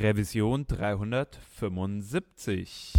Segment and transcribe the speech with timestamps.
[0.00, 2.92] Revision 375.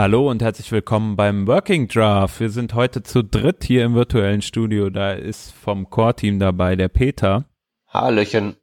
[0.00, 2.38] Hallo und herzlich willkommen beim Working Draft.
[2.38, 4.90] Wir sind heute zu dritt hier im virtuellen Studio.
[4.90, 7.46] Da ist vom Core-Team dabei der Peter.
[7.88, 8.54] Hallöchen.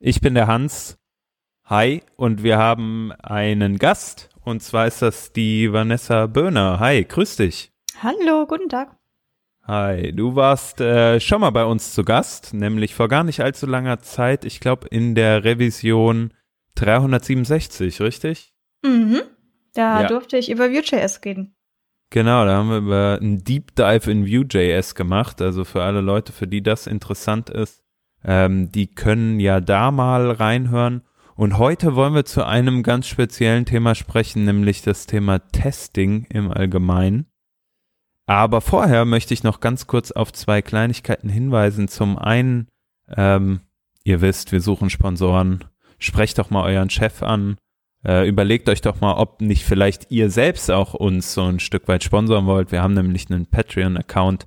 [0.00, 0.96] Ich bin der Hans.
[1.66, 2.02] Hi.
[2.16, 4.30] Und wir haben einen Gast.
[4.40, 6.80] Und zwar ist das die Vanessa Böhner.
[6.80, 7.70] Hi, grüß dich.
[8.02, 8.96] Hallo, guten Tag.
[9.64, 13.66] Hi, du warst äh, schon mal bei uns zu Gast, nämlich vor gar nicht allzu
[13.66, 16.32] langer Zeit, ich glaube in der Revision
[16.76, 18.54] 367, richtig?
[18.82, 19.20] Mhm.
[19.74, 20.08] Da ja.
[20.08, 21.54] durfte ich über Vue.js reden.
[22.10, 25.42] Genau, da haben wir über einen Deep Dive in Vue.js gemacht.
[25.42, 27.82] Also für alle Leute, für die das interessant ist,
[28.24, 31.02] ähm, die können ja da mal reinhören.
[31.34, 36.52] Und heute wollen wir zu einem ganz speziellen Thema sprechen, nämlich das Thema Testing im
[36.52, 37.26] Allgemeinen.
[38.26, 41.88] Aber vorher möchte ich noch ganz kurz auf zwei Kleinigkeiten hinweisen.
[41.88, 42.68] Zum einen,
[43.14, 43.60] ähm,
[44.04, 45.64] ihr wisst, wir suchen Sponsoren.
[45.98, 47.56] Sprecht doch mal euren Chef an
[48.06, 51.88] äh, überlegt euch doch mal, ob nicht vielleicht ihr selbst auch uns so ein Stück
[51.88, 52.70] weit sponsoren wollt.
[52.70, 54.46] Wir haben nämlich einen Patreon-Account.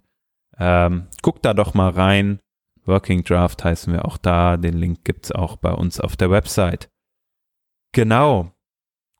[0.59, 2.39] Ähm, guckt da doch mal rein.
[2.85, 4.57] Working Draft heißen wir auch da.
[4.57, 6.89] Den Link gibt's auch bei uns auf der Website.
[7.93, 8.53] Genau.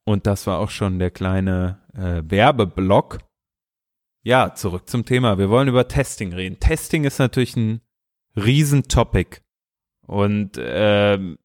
[0.05, 3.19] Und das war auch schon der kleine äh, Werbeblock.
[4.23, 5.38] Ja, zurück zum Thema.
[5.38, 6.59] Wir wollen über Testing reden.
[6.59, 7.81] Testing ist natürlich ein
[8.35, 9.41] Riesentopic.
[10.05, 11.38] Und ähm,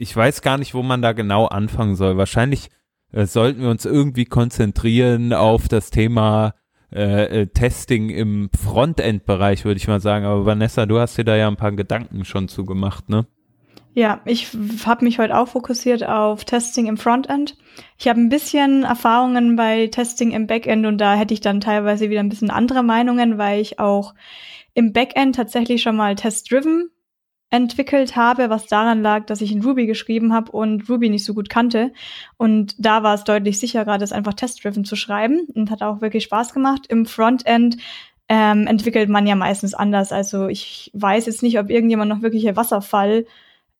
[0.00, 2.16] ich weiß gar nicht, wo man da genau anfangen soll.
[2.16, 2.70] Wahrscheinlich
[3.12, 6.54] äh, sollten wir uns irgendwie konzentrieren auf das Thema
[6.90, 10.24] äh, äh, Testing im Frontend-Bereich, würde ich mal sagen.
[10.24, 13.26] Aber Vanessa, du hast dir da ja ein paar Gedanken schon zugemacht, ne?
[13.92, 14.48] Ja, ich
[14.86, 17.58] habe mich heute auch fokussiert auf Testing im Frontend.
[17.98, 22.08] Ich habe ein bisschen Erfahrungen bei Testing im Backend und da hätte ich dann teilweise
[22.08, 24.14] wieder ein bisschen andere Meinungen, weil ich auch
[24.72, 26.90] im Backend tatsächlich schon mal test-driven
[27.50, 31.34] entwickelt habe, was daran lag, dass ich in Ruby geschrieben habe und Ruby nicht so
[31.34, 31.92] gut kannte.
[32.36, 36.24] Und da war es deutlich sicherer, das einfach test-driven zu schreiben und hat auch wirklich
[36.24, 36.86] Spaß gemacht.
[36.88, 37.76] Im Frontend
[38.28, 40.12] ähm, entwickelt man ja meistens anders.
[40.12, 43.26] Also ich weiß jetzt nicht, ob irgendjemand noch wirkliche Wasserfall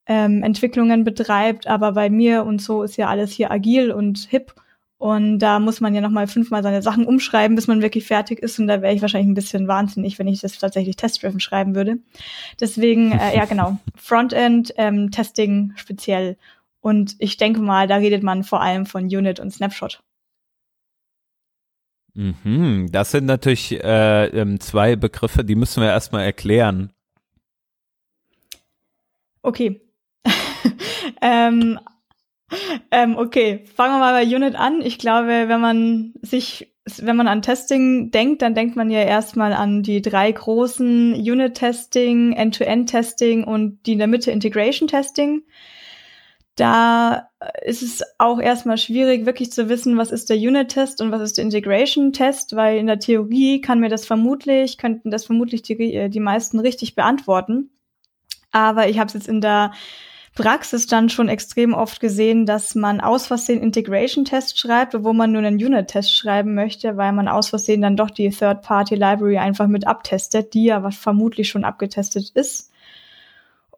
[0.06, 4.52] ähm, Entwicklungen betreibt, aber bei mir und so ist ja alles hier agil und hip.
[5.00, 8.58] Und da muss man ja nochmal fünfmal seine Sachen umschreiben, bis man wirklich fertig ist.
[8.58, 11.96] Und da wäre ich wahrscheinlich ein bisschen wahnsinnig, wenn ich das tatsächlich test-driven schreiben würde.
[12.60, 16.36] Deswegen, äh, ja genau, Frontend, ähm, Testing speziell.
[16.82, 20.02] Und ich denke mal, da redet man vor allem von Unit und Snapshot.
[22.12, 26.92] Mhm, das sind natürlich äh, ähm, zwei Begriffe, die müssen wir erstmal erklären.
[29.40, 29.80] Okay.
[31.22, 31.80] ähm,
[32.90, 34.80] ähm, okay, fangen wir mal bei Unit an.
[34.82, 39.52] Ich glaube, wenn man sich, wenn man an Testing denkt, dann denkt man ja erstmal
[39.52, 45.42] an die drei großen Unit-Testing, End-to-End-Testing und die in der Mitte Integration-Testing.
[46.56, 47.30] Da
[47.64, 51.38] ist es auch erstmal schwierig, wirklich zu wissen, was ist der Unit-Test und was ist
[51.38, 56.20] der Integration-Test, weil in der Theorie kann mir das vermutlich, könnten das vermutlich die, die
[56.20, 57.70] meisten richtig beantworten.
[58.50, 59.72] Aber ich habe es jetzt in der
[60.34, 65.42] Praxis dann schon extrem oft gesehen, dass man aus Versehen Integration-Test schreibt, obwohl man nur
[65.42, 70.54] einen Unit-Test schreiben möchte, weil man aus Versehen dann doch die Third-Party-Library einfach mit abtestet,
[70.54, 72.70] die ja was vermutlich schon abgetestet ist.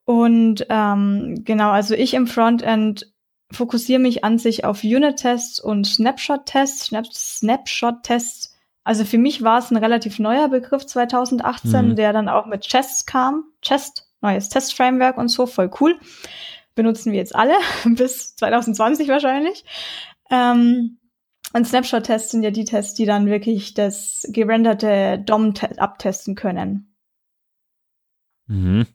[0.05, 3.11] Und ähm, genau, also ich im Frontend
[3.51, 6.91] fokussiere mich an sich auf Unit-Tests und Snapshot-Tests.
[7.39, 11.97] Snapshot-Tests, also für mich war es ein relativ neuer Begriff 2018, mhm.
[11.97, 13.45] der dann auch mit Chest kam.
[13.63, 15.99] Chest neues Testframework und so, voll cool.
[16.75, 19.65] Benutzen wir jetzt alle, bis 2020 wahrscheinlich.
[20.31, 20.99] Ähm,
[21.53, 26.97] und Snapshot-Tests sind ja die Tests, die dann wirklich das gerenderte DOM abtesten können.
[28.47, 28.87] Mhm.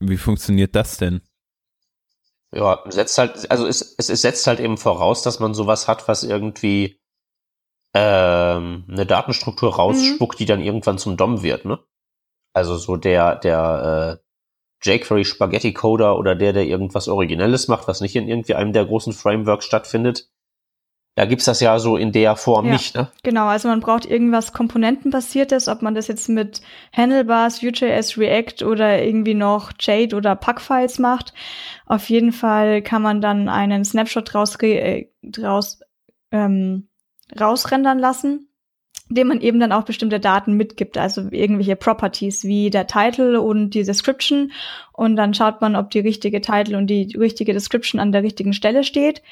[0.00, 1.20] Wie funktioniert das denn?
[2.52, 6.08] Ja, setzt halt, also es, es, es setzt halt eben voraus, dass man sowas hat,
[6.08, 7.00] was irgendwie
[7.94, 10.38] ähm, eine Datenstruktur rausspuckt, mhm.
[10.38, 11.78] die dann irgendwann zum DOM wird, ne?
[12.56, 14.18] Also so der, der
[14.82, 18.72] äh, jQuery Spaghetti Coder oder der, der irgendwas Originelles macht, was nicht in irgendwie einem
[18.72, 20.30] der großen Frameworks stattfindet.
[21.16, 23.10] Da gibt's das ja so in der Form ja, nicht, ne?
[23.22, 26.62] Genau, also man braucht irgendwas Komponentenbasiertes, ob man das jetzt mit
[26.94, 31.34] Handlebars, Vue.js, React oder irgendwie noch Jade oder Packfiles macht.
[31.84, 35.80] Auf jeden Fall kann man dann einen Snapshot draus, äh, draus
[36.32, 36.88] ähm,
[37.38, 38.48] rausrendern lassen,
[39.08, 43.70] dem man eben dann auch bestimmte Daten mitgibt, also irgendwelche Properties wie der Title und
[43.70, 44.52] die Description.
[44.92, 48.52] Und dann schaut man, ob die richtige Title und die richtige Description an der richtigen
[48.52, 49.22] Stelle steht.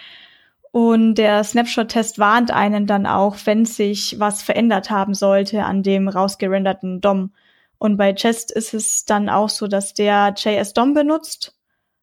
[0.70, 6.08] Und der Snapshot-Test warnt einen dann auch, wenn sich was verändert haben sollte an dem
[6.08, 7.32] rausgerenderten DOM.
[7.78, 11.53] Und bei Chest ist es dann auch so, dass der JS-DOM benutzt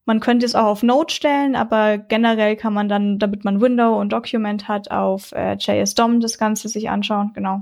[0.06, 4.00] man könnte es auch auf Node stellen, aber generell kann man dann, damit man Window
[4.00, 7.62] und Document hat, auf äh, JS-DOM das Ganze sich anschauen, genau.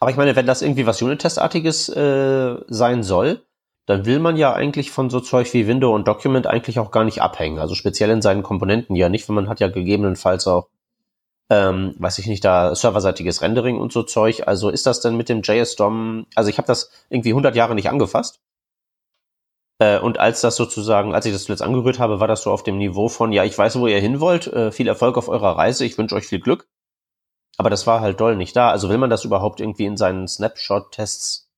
[0.00, 3.42] Aber ich meine, wenn das irgendwie was Unit-Testartiges äh, sein soll,
[3.86, 7.04] dann will man ja eigentlich von so Zeug wie Window und Document eigentlich auch gar
[7.04, 7.58] nicht abhängen.
[7.58, 10.68] Also speziell in seinen Komponenten ja nicht, weil man hat ja gegebenenfalls auch,
[11.50, 14.46] ähm, weiß ich nicht, da serverseitiges Rendering und so Zeug.
[14.46, 17.90] Also ist das denn mit dem JS-DOM, also ich habe das irgendwie 100 Jahre nicht
[17.90, 18.40] angefasst.
[19.84, 22.62] Äh, und als das sozusagen, als ich das zuletzt angerührt habe, war das so auf
[22.62, 25.56] dem Niveau von, ja, ich weiß, wo ihr hin wollt, äh, viel Erfolg auf eurer
[25.58, 26.68] Reise, ich wünsche euch viel Glück.
[27.56, 28.70] Aber das war halt doll nicht da.
[28.70, 31.50] Also will man das überhaupt irgendwie in seinen Snapshot-Tests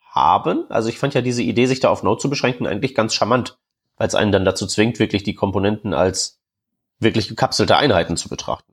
[0.00, 0.64] haben?
[0.70, 3.58] Also ich fand ja diese Idee, sich da auf Node zu beschränken, eigentlich ganz charmant,
[3.96, 6.40] weil es einen dann dazu zwingt, wirklich die Komponenten als
[6.98, 8.71] wirklich gekapselte Einheiten zu betrachten.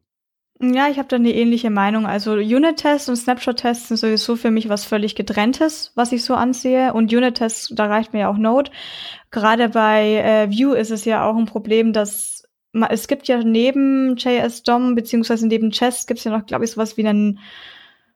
[0.61, 2.05] Ja, ich habe da eine ähnliche Meinung.
[2.05, 6.93] Also Unit-Tests und Snapshot-Tests sind sowieso für mich was völlig getrenntes, was ich so ansehe.
[6.93, 8.69] Und Unit-Tests, da reicht mir ja auch Node.
[9.31, 12.43] Gerade bei äh, Vue ist es ja auch ein Problem, dass
[12.89, 16.97] es gibt ja neben JS-DOM beziehungsweise neben Chess gibt es ja noch, glaube ich, sowas
[16.97, 17.39] wie einen,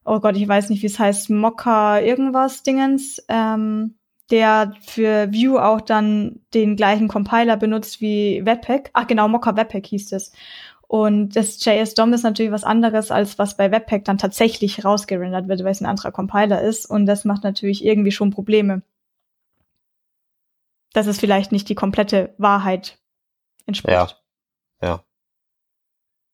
[0.04, 3.95] oh Gott, ich weiß nicht, wie es heißt, Mocker irgendwas Dingens, ähm,
[4.31, 8.90] der für Vue auch dann den gleichen Compiler benutzt wie Webpack.
[8.94, 10.34] Ach genau, Mocker Webpack hieß es.
[10.94, 15.63] Und das JS-DOM ist natürlich was anderes, als was bei Webpack dann tatsächlich rausgerendert wird,
[15.63, 16.86] weil es ein anderer Compiler ist.
[16.86, 18.84] Und das macht natürlich irgendwie schon Probleme.
[20.94, 23.00] Dass es vielleicht nicht die komplette Wahrheit
[23.66, 23.92] entspricht.
[23.92, 24.88] Ja.
[24.88, 25.04] Ja.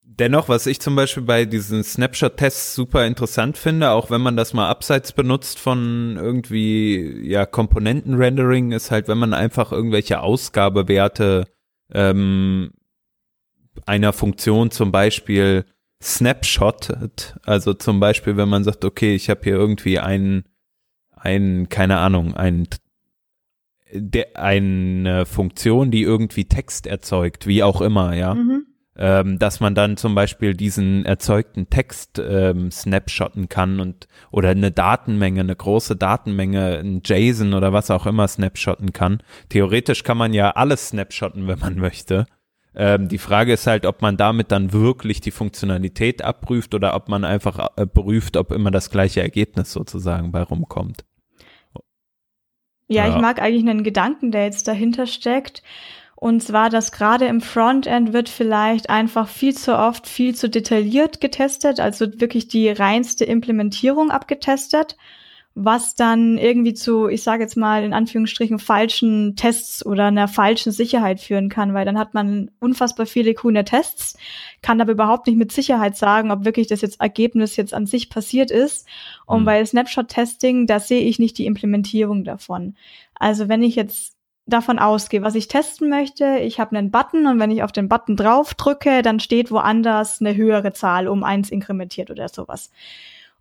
[0.02, 4.54] Dennoch, was ich zum Beispiel bei diesen Snapshot-Tests super interessant finde, auch wenn man das
[4.54, 11.46] mal abseits benutzt von irgendwie ja Komponenten-Rendering, ist halt, wenn man einfach irgendwelche Ausgabewerte
[11.94, 12.72] ähm,
[13.86, 15.66] einer Funktion zum Beispiel
[16.02, 20.46] snapshottet, also zum Beispiel, wenn man sagt, okay, ich habe hier irgendwie einen,
[21.12, 22.68] ein, keine Ahnung, ein
[23.92, 28.36] der, eine Funktion, die irgendwie Text erzeugt, wie auch immer, ja.
[28.36, 28.66] Mhm.
[28.96, 34.72] Ähm, dass man dann zum Beispiel diesen erzeugten Text ähm, snapshotten kann und oder eine
[34.72, 39.24] Datenmenge, eine große Datenmenge, ein JSON oder was auch immer snapshotten kann.
[39.48, 42.26] Theoretisch kann man ja alles snapshotten, wenn man möchte.
[42.76, 47.10] Ähm, die Frage ist halt, ob man damit dann wirklich die Funktionalität abprüft oder ob
[47.10, 51.04] man einfach äh, prüft, ob immer das gleiche Ergebnis sozusagen bei rumkommt.
[52.88, 55.64] Ja, ja, ich mag eigentlich einen Gedanken, der jetzt dahinter steckt.
[56.16, 61.22] Und zwar, dass gerade im Frontend wird vielleicht einfach viel zu oft viel zu detailliert
[61.22, 64.98] getestet, also wirklich die reinste Implementierung abgetestet
[65.62, 70.72] was dann irgendwie zu, ich sage jetzt mal in Anführungsstrichen, falschen Tests oder einer falschen
[70.72, 74.18] Sicherheit führen kann, weil dann hat man unfassbar viele coole Tests,
[74.62, 78.10] kann aber überhaupt nicht mit Sicherheit sagen, ob wirklich das jetzt Ergebnis jetzt an sich
[78.10, 78.88] passiert ist.
[79.26, 79.46] Und mhm.
[79.46, 82.76] bei Snapshot-Testing, da sehe ich nicht die Implementierung davon.
[83.16, 84.16] Also wenn ich jetzt
[84.46, 87.90] davon ausgehe, was ich testen möchte, ich habe einen Button und wenn ich auf den
[87.90, 92.72] Button drauf drücke, dann steht woanders eine höhere Zahl um eins inkrementiert oder sowas.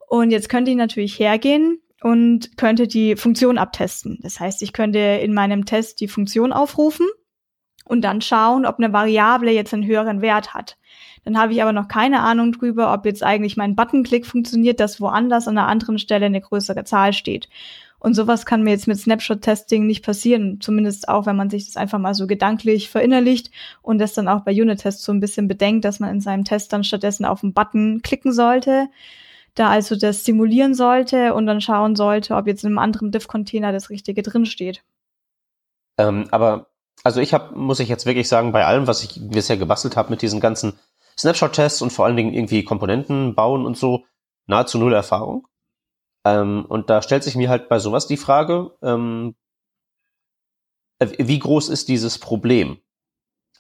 [0.09, 4.19] Und jetzt könnte ich natürlich hergehen und könnte die Funktion abtesten.
[4.23, 7.07] Das heißt, ich könnte in meinem Test die Funktion aufrufen
[7.85, 10.77] und dann schauen, ob eine Variable jetzt einen höheren Wert hat.
[11.25, 15.01] Dann habe ich aber noch keine Ahnung drüber, ob jetzt eigentlich mein Buttonklick funktioniert, dass
[15.01, 17.49] woanders an einer anderen Stelle eine größere Zahl steht.
[18.01, 21.77] Und sowas kann mir jetzt mit Snapshot-Testing nicht passieren, zumindest auch, wenn man sich das
[21.77, 23.51] einfach mal so gedanklich verinnerlicht
[23.83, 26.73] und das dann auch bei Unit-Tests so ein bisschen bedenkt, dass man in seinem Test
[26.73, 28.89] dann stattdessen auf den Button klicken sollte
[29.59, 33.73] da also das simulieren sollte und dann schauen sollte, ob jetzt in einem anderen Diff-Container
[33.73, 34.83] das Richtige drinsteht.
[35.99, 36.69] Ähm, aber
[37.05, 40.11] also ich habe, muss ich jetzt wirklich sagen, bei allem, was ich bisher gebastelt habe
[40.11, 40.79] mit diesen ganzen
[41.19, 44.05] Snapshot-Tests und vor allen Dingen irgendwie Komponenten bauen und so,
[44.47, 45.47] nahezu null Erfahrung.
[46.25, 49.35] Ähm, und da stellt sich mir halt bei sowas die Frage, ähm,
[50.99, 52.79] äh, wie groß ist dieses Problem?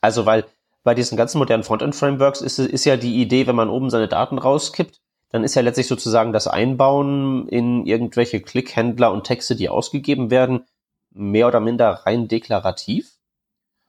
[0.01, 0.45] Also, weil
[0.85, 4.39] bei diesen ganzen modernen Frontend-Frameworks ist, ist ja die Idee, wenn man oben seine Daten
[4.39, 10.31] rauskippt, dann ist ja letztlich sozusagen das Einbauen in irgendwelche Klickhändler und Texte, die ausgegeben
[10.31, 10.65] werden,
[11.11, 13.13] mehr oder minder rein deklarativ.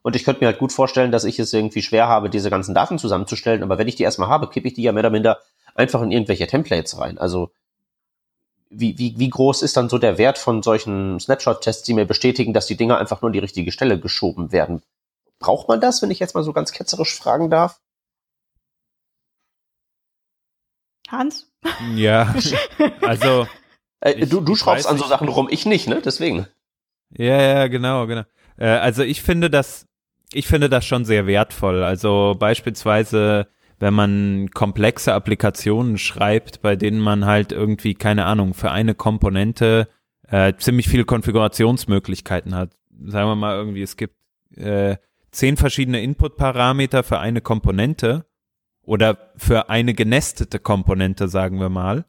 [0.02, 2.74] Und ich könnte mir halt gut vorstellen, dass ich es irgendwie schwer habe, diese ganzen
[2.74, 5.40] Daten zusammenzustellen, aber wenn ich die erstmal habe, kippe ich die ja mehr oder minder
[5.76, 7.18] einfach in irgendwelche Templates rein.
[7.18, 7.52] Also
[8.70, 12.54] wie, wie, wie groß ist dann so der Wert von solchen Snapshot-Tests, die mir bestätigen,
[12.54, 14.84] dass die Dinger einfach nur an die richtige Stelle geschoben werden?
[15.40, 17.80] Braucht man das, wenn ich jetzt mal so ganz ketzerisch fragen darf?
[21.12, 21.52] Hans?
[21.96, 22.34] Ja,
[23.02, 23.48] also.
[24.02, 26.02] Äh, du du schraubst an so Sachen rum, ich nicht, ne?
[26.02, 26.48] Deswegen.
[27.10, 28.24] Ja, ja, genau, genau.
[28.58, 29.88] Äh, also ich finde das,
[30.32, 31.84] ich finde das schon sehr wertvoll.
[31.84, 33.48] Also beispielsweise,
[33.80, 39.90] wenn man komplexe Applikationen schreibt, bei denen man halt irgendwie, keine Ahnung, für eine Komponente
[40.30, 42.72] äh, ziemlich viele Konfigurationsmöglichkeiten hat.
[43.06, 44.16] Sagen wir mal irgendwie, es gibt
[44.56, 44.98] äh,
[45.32, 48.26] zehn verschiedene Input-Parameter für eine Komponente
[48.90, 52.06] oder für eine genestete Komponente, sagen wir mal.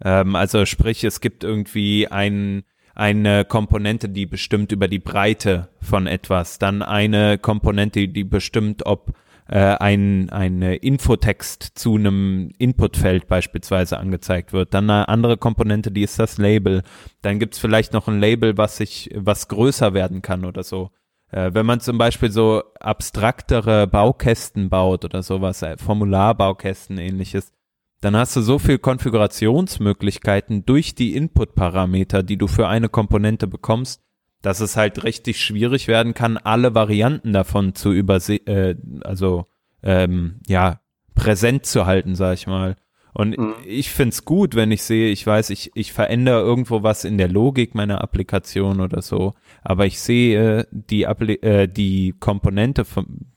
[0.00, 2.62] Ähm, also sprich, es gibt irgendwie ein,
[2.94, 9.12] eine Komponente, die bestimmt über die Breite von etwas, dann eine Komponente, die bestimmt, ob
[9.48, 14.72] äh, ein, ein Infotext zu einem Inputfeld beispielsweise angezeigt wird.
[14.72, 16.84] Dann eine andere Komponente, die ist das Label.
[17.22, 20.92] Dann gibt's vielleicht noch ein Label, was sich, was größer werden kann oder so.
[21.32, 27.52] Äh, wenn man zum Beispiel so abstraktere Baukästen baut oder sowas, äh, Formularbaukästen ähnliches,
[28.00, 34.02] dann hast du so viel Konfigurationsmöglichkeiten durch die Input-Parameter, die du für eine Komponente bekommst,
[34.42, 39.46] dass es halt richtig schwierig werden kann, alle Varianten davon zu übersehen, äh, also
[39.82, 40.80] ähm, ja,
[41.14, 42.76] präsent zu halten, sag ich mal.
[43.12, 43.54] Und mhm.
[43.66, 47.28] ich find's gut, wenn ich sehe, ich weiß, ich, ich verändere irgendwo was in der
[47.28, 52.86] Logik meiner Applikation oder so, aber ich sehe, die, Appli äh, die Komponente,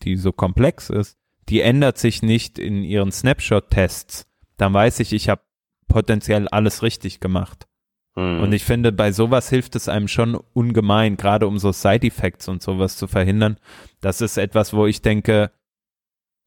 [0.03, 1.17] die so komplex ist,
[1.49, 4.27] die ändert sich nicht in ihren Snapshot-Tests.
[4.57, 5.41] Dann weiß ich, ich habe
[5.87, 7.67] potenziell alles richtig gemacht.
[8.15, 8.41] Mhm.
[8.41, 12.61] Und ich finde, bei sowas hilft es einem schon ungemein, gerade um so Side-Effects und
[12.61, 13.57] sowas zu verhindern.
[14.01, 15.51] Das ist etwas, wo ich denke,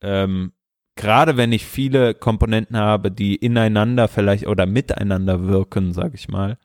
[0.01, 0.53] ähm,
[0.97, 6.59] gerade wenn ich viele Komponenten habe, die ineinander vielleicht oder miteinander wirken, sag ich mal,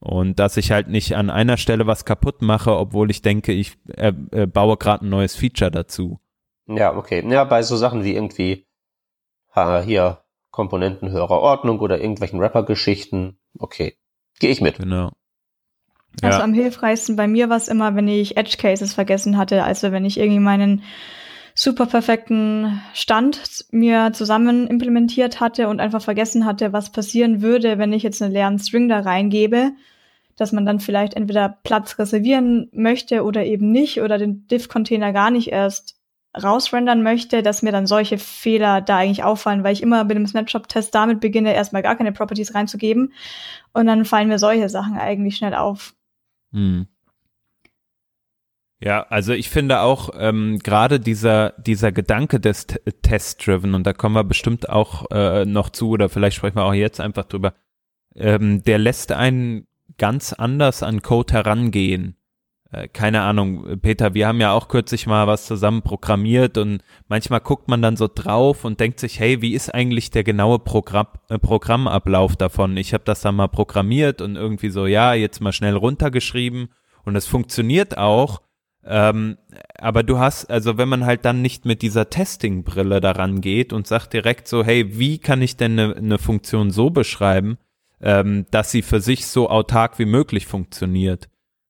[0.00, 3.76] und dass ich halt nicht an einer Stelle was kaputt mache, obwohl ich denke, ich
[3.96, 6.20] äh, äh, baue gerade ein neues Feature dazu.
[6.66, 7.24] Ja, okay.
[7.28, 8.66] Ja, bei so Sachen wie irgendwie
[9.54, 13.96] ha, hier Komponenten höherer Ordnung oder irgendwelchen Rapper-Geschichten, okay,
[14.38, 14.78] gehe ich mit.
[14.78, 15.12] Genau.
[16.20, 16.44] Also ja.
[16.44, 20.04] am hilfreichsten bei mir war es immer, wenn ich Edge Cases vergessen hatte, also wenn
[20.04, 20.82] ich irgendwie meinen
[21.54, 27.92] super perfekten Stand mir zusammen implementiert hatte und einfach vergessen hatte, was passieren würde, wenn
[27.92, 29.72] ich jetzt einen leeren String da reingebe,
[30.36, 35.30] dass man dann vielleicht entweder Platz reservieren möchte oder eben nicht oder den Diff-Container gar
[35.30, 35.96] nicht erst
[36.40, 40.26] rausrendern möchte, dass mir dann solche Fehler da eigentlich auffallen, weil ich immer mit dem
[40.26, 43.12] Snapshot-Test damit beginne, erstmal gar keine Properties reinzugeben
[43.74, 45.94] und dann fallen mir solche Sachen eigentlich schnell auf.
[46.52, 46.86] Hm.
[48.84, 52.66] Ja, also ich finde auch ähm, gerade dieser dieser Gedanke des
[53.02, 56.74] Test-Driven und da kommen wir bestimmt auch äh, noch zu oder vielleicht sprechen wir auch
[56.74, 57.54] jetzt einfach drüber.
[58.16, 62.16] Ähm, der lässt einen ganz anders an Code herangehen.
[62.72, 67.40] Äh, keine Ahnung, Peter, wir haben ja auch kürzlich mal was zusammen programmiert und manchmal
[67.40, 71.06] guckt man dann so drauf und denkt sich, hey, wie ist eigentlich der genaue Programm,
[71.28, 72.76] äh, Programmablauf davon?
[72.76, 76.70] Ich habe das dann mal programmiert und irgendwie so, ja, jetzt mal schnell runtergeschrieben
[77.04, 78.40] und es funktioniert auch
[78.84, 79.38] ähm,
[79.78, 83.86] aber du hast, also wenn man halt dann nicht mit dieser Testing-Brille daran geht und
[83.86, 87.58] sagt direkt so, hey, wie kann ich denn eine ne Funktion so beschreiben,
[88.00, 91.28] ähm, dass sie für sich so autark wie möglich funktioniert,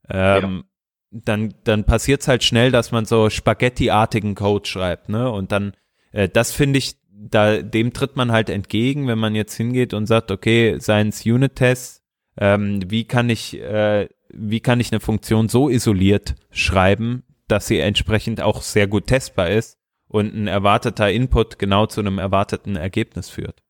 [0.09, 0.65] ähm,
[1.13, 1.21] ja.
[1.25, 5.31] dann, dann passiert es halt schnell, dass man so Spaghetti-artigen Code schreibt, ne?
[5.31, 5.75] Und dann,
[6.13, 10.07] äh, das finde ich, da, dem tritt man halt entgegen, wenn man jetzt hingeht und
[10.07, 12.03] sagt, okay, seins Unit-Tests,
[12.39, 17.79] ähm, wie kann ich äh, wie kann ich eine Funktion so isoliert schreiben, dass sie
[17.79, 23.29] entsprechend auch sehr gut testbar ist und ein erwarteter Input genau zu einem erwarteten Ergebnis
[23.29, 23.63] führt.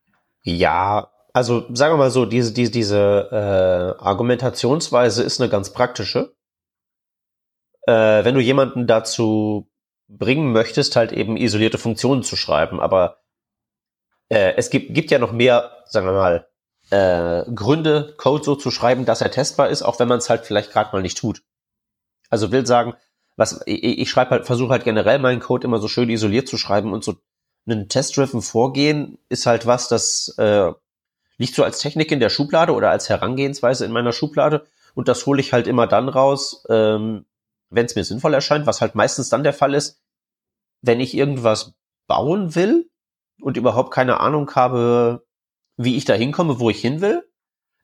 [0.42, 6.34] Ja, also sagen wir mal so, diese, diese, diese äh, Argumentationsweise ist eine ganz praktische.
[7.86, 9.70] Äh, wenn du jemanden dazu
[10.08, 13.22] bringen möchtest, halt eben isolierte Funktionen zu schreiben, aber
[14.28, 16.48] äh, es gibt, gibt ja noch mehr, sagen wir mal,
[16.92, 20.44] äh, Gründe, Code so zu schreiben, dass er testbar ist, auch wenn man es halt
[20.44, 21.42] vielleicht gerade mal nicht tut.
[22.28, 22.94] Also will sagen,
[23.36, 26.58] was ich, ich schreibe halt, versuche halt generell meinen Code immer so schön isoliert zu
[26.58, 27.14] schreiben und so
[27.66, 30.70] ein test-driven Vorgehen ist halt was, das äh,
[31.38, 35.24] liegt so als Technik in der Schublade oder als Herangehensweise in meiner Schublade und das
[35.24, 37.24] hole ich halt immer dann raus, ähm,
[37.70, 40.02] wenn es mir sinnvoll erscheint, was halt meistens dann der Fall ist,
[40.82, 41.72] wenn ich irgendwas
[42.06, 42.90] bauen will
[43.40, 45.24] und überhaupt keine Ahnung habe,
[45.84, 47.28] wie ich da hinkomme, wo ich hin will,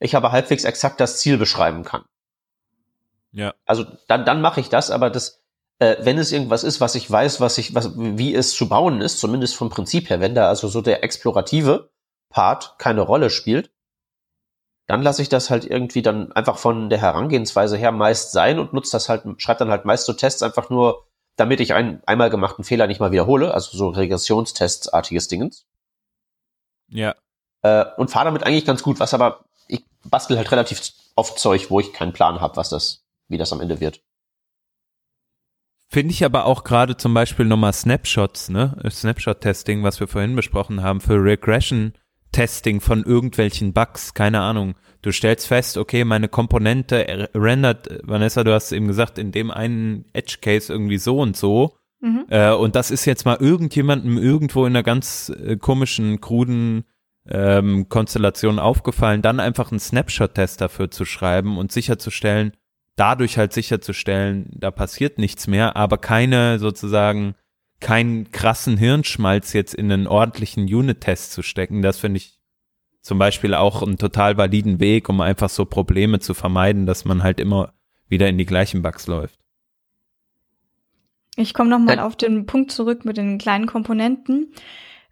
[0.00, 2.04] ich aber halbwegs exakt das Ziel beschreiben kann.
[3.32, 3.54] Ja.
[3.64, 5.42] Also dann, dann mache ich das, aber das,
[5.78, 9.00] äh, wenn es irgendwas ist, was ich weiß, was ich, was, wie es zu bauen
[9.00, 11.90] ist, zumindest vom Prinzip her, wenn da also so der explorative
[12.30, 13.70] Part keine Rolle spielt,
[14.86, 18.72] dann lasse ich das halt irgendwie dann einfach von der Herangehensweise her meist sein und
[18.72, 22.30] nutze das halt, schreibe dann halt meist so Tests einfach nur, damit ich einen einmal
[22.30, 25.66] gemachten Fehler nicht mal wiederhole, also so Regressionstestartiges Dingens.
[26.88, 27.14] Ja.
[27.62, 30.80] Äh, und fahre damit eigentlich ganz gut, was aber, ich bastel halt relativ
[31.16, 34.00] oft Zeug, wo ich keinen Plan habe, was das, wie das am Ende wird.
[35.90, 38.76] Finde ich aber auch gerade zum Beispiel nochmal Snapshots, ne?
[38.88, 44.74] Snapshot-Testing, was wir vorhin besprochen haben, für Regression-Testing von irgendwelchen Bugs, keine Ahnung.
[45.00, 50.04] Du stellst fest, okay, meine Komponente rendert, Vanessa, du hast eben gesagt, in dem einen
[50.12, 51.74] Edge-Case irgendwie so und so.
[52.00, 52.26] Mhm.
[52.28, 56.84] Äh, und das ist jetzt mal irgendjemandem irgendwo in einer ganz äh, komischen, kruden
[57.30, 62.52] ähm, Konstellation aufgefallen, dann einfach einen Snapshot-Test dafür zu schreiben und sicherzustellen,
[62.96, 67.34] dadurch halt sicherzustellen, da passiert nichts mehr, aber keine sozusagen
[67.80, 71.80] keinen krassen Hirnschmalz jetzt in einen ordentlichen Unit-Test zu stecken.
[71.82, 72.38] Das finde ich
[73.02, 77.22] zum Beispiel auch einen total validen Weg, um einfach so Probleme zu vermeiden, dass man
[77.22, 77.72] halt immer
[78.08, 79.38] wieder in die gleichen Bugs läuft.
[81.36, 84.52] Ich komme nochmal auf den Punkt zurück mit den kleinen Komponenten.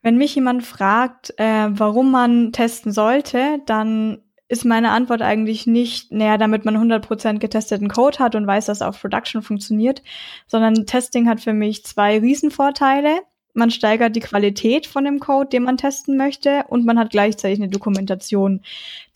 [0.06, 6.12] Wenn mich jemand fragt, äh, warum man testen sollte, dann ist meine Antwort eigentlich nicht,
[6.12, 10.04] naja, damit man 100% getesteten Code hat und weiß, dass auf Production funktioniert,
[10.46, 13.18] sondern Testing hat für mich zwei Riesenvorteile.
[13.52, 17.58] Man steigert die Qualität von dem Code, den man testen möchte, und man hat gleichzeitig
[17.58, 18.60] eine Dokumentation.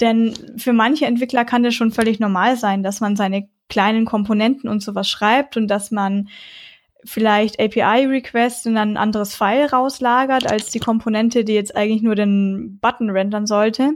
[0.00, 4.68] Denn für manche Entwickler kann das schon völlig normal sein, dass man seine kleinen Komponenten
[4.68, 6.28] und sowas schreibt und dass man
[7.04, 12.78] vielleicht API-Request in ein anderes File rauslagert als die Komponente, die jetzt eigentlich nur den
[12.80, 13.94] Button rendern sollte.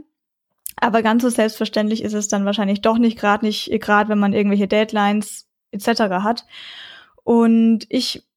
[0.77, 4.33] Aber ganz so selbstverständlich ist es dann wahrscheinlich doch nicht, gerade nicht, gerade wenn man
[4.33, 5.87] irgendwelche Deadlines etc.
[6.21, 6.45] hat.
[7.23, 8.27] Und ich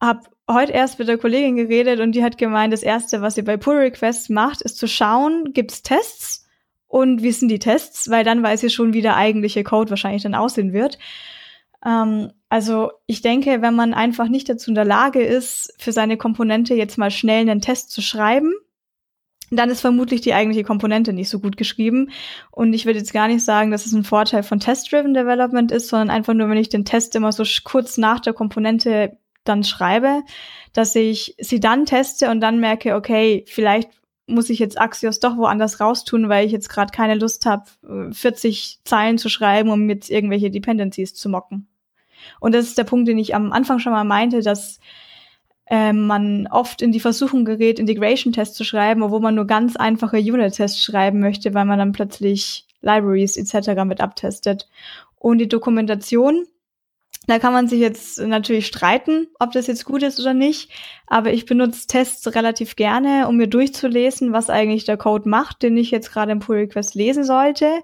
[0.00, 3.42] habe heute erst mit der Kollegin geredet und die hat gemeint, das erste, was sie
[3.42, 6.46] bei Pull Requests macht, ist zu schauen, gibt's Tests
[6.86, 10.22] und wie sind die Tests, weil dann weiß sie schon, wie der eigentliche Code wahrscheinlich
[10.22, 10.98] dann aussehen wird.
[11.86, 16.16] Ähm, also ich denke, wenn man einfach nicht dazu in der Lage ist, für seine
[16.16, 18.52] Komponente jetzt mal schnell einen Test zu schreiben,
[19.50, 22.10] dann ist vermutlich die eigentliche Komponente nicht so gut geschrieben.
[22.50, 25.88] Und ich würde jetzt gar nicht sagen, dass es ein Vorteil von Test-Driven Development ist,
[25.88, 30.22] sondern einfach nur, wenn ich den Test immer so kurz nach der Komponente dann schreibe,
[30.72, 33.90] dass ich sie dann teste und dann merke, okay, vielleicht
[34.26, 37.64] muss ich jetzt Axios doch woanders raustun, weil ich jetzt gerade keine Lust habe,
[38.12, 41.68] 40 Zeilen zu schreiben, um jetzt irgendwelche Dependencies zu mocken.
[42.40, 44.80] Und das ist der Punkt, den ich am Anfang schon mal meinte, dass
[45.68, 50.18] äh, man oft in die Versuchung gerät, Integration-Tests zu schreiben, obwohl man nur ganz einfache
[50.18, 53.84] Unit-Tests schreiben möchte, weil man dann plötzlich Libraries etc.
[53.84, 54.68] mit abtestet.
[55.16, 56.46] Und die Dokumentation,
[57.26, 60.70] da kann man sich jetzt natürlich streiten, ob das jetzt gut ist oder nicht,
[61.08, 65.76] aber ich benutze Tests relativ gerne, um mir durchzulesen, was eigentlich der Code macht, den
[65.76, 67.80] ich jetzt gerade im Pull Request lesen sollte.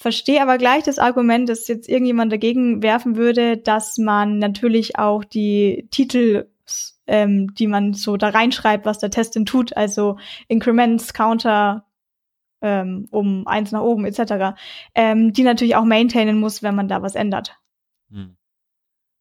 [0.00, 5.24] Verstehe aber gleich das Argument, dass jetzt irgendjemand dagegen werfen würde, dass man natürlich auch
[5.24, 6.46] die Titel
[7.08, 11.86] ähm, die man so da reinschreibt, was der Test denn tut, also Increments, Counter,
[12.60, 14.56] ähm, um eins nach oben etc.,
[14.94, 17.58] ähm, die natürlich auch maintainen muss, wenn man da was ändert.
[18.10, 18.36] Hm.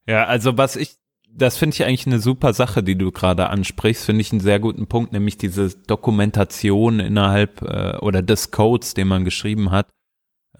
[0.05, 0.97] Ja, also was ich,
[1.29, 4.59] das finde ich eigentlich eine super Sache, die du gerade ansprichst, finde ich einen sehr
[4.59, 9.87] guten Punkt, nämlich diese Dokumentation innerhalb äh, oder des Codes, den man geschrieben hat,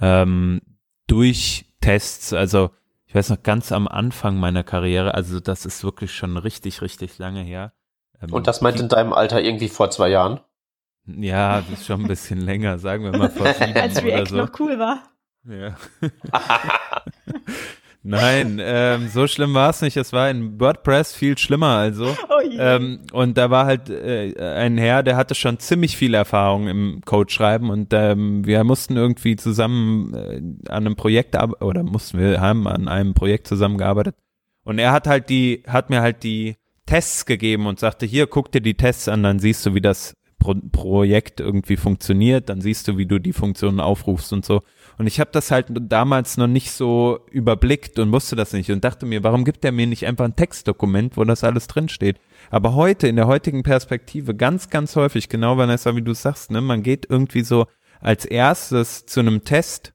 [0.02, 0.62] ähm,
[1.08, 2.72] durch Tests, also
[3.06, 7.18] ich weiß noch ganz am Anfang meiner Karriere, also das ist wirklich schon richtig, richtig
[7.18, 7.74] lange her.
[8.22, 10.40] Ähm, Und das meint in deinem Alter irgendwie vor zwei Jahren?
[11.06, 14.36] Ja, das ist schon ein bisschen länger, sagen wir mal vor sieben Als React so.
[14.36, 15.04] noch cool war.
[15.46, 15.78] Ja.
[18.10, 19.98] Nein, ähm, so schlimm war es nicht.
[19.98, 22.16] Es war in WordPress viel schlimmer also.
[22.30, 26.68] Oh ähm, und da war halt äh, ein Herr, der hatte schon ziemlich viel Erfahrung
[26.68, 32.40] im Codeschreiben und ähm, wir mussten irgendwie zusammen äh, an einem Projekt oder mussten wir
[32.40, 34.16] haben an einem Projekt zusammengearbeitet.
[34.64, 38.52] Und er hat halt die, hat mir halt die Tests gegeben und sagte, hier, guck
[38.52, 42.88] dir die Tests an, dann siehst du, wie das Pro Projekt irgendwie funktioniert, dann siehst
[42.88, 44.62] du, wie du die Funktionen aufrufst und so.
[44.98, 48.84] Und ich habe das halt damals noch nicht so überblickt und wusste das nicht und
[48.84, 52.20] dachte mir, warum gibt er mir nicht einfach ein Textdokument, wo das alles drinsteht?
[52.50, 56.62] Aber heute, in der heutigen Perspektive, ganz, ganz häufig, genau Vanessa, wie du sagst, ne,
[56.62, 57.68] man geht irgendwie so
[58.00, 59.94] als erstes zu einem Test,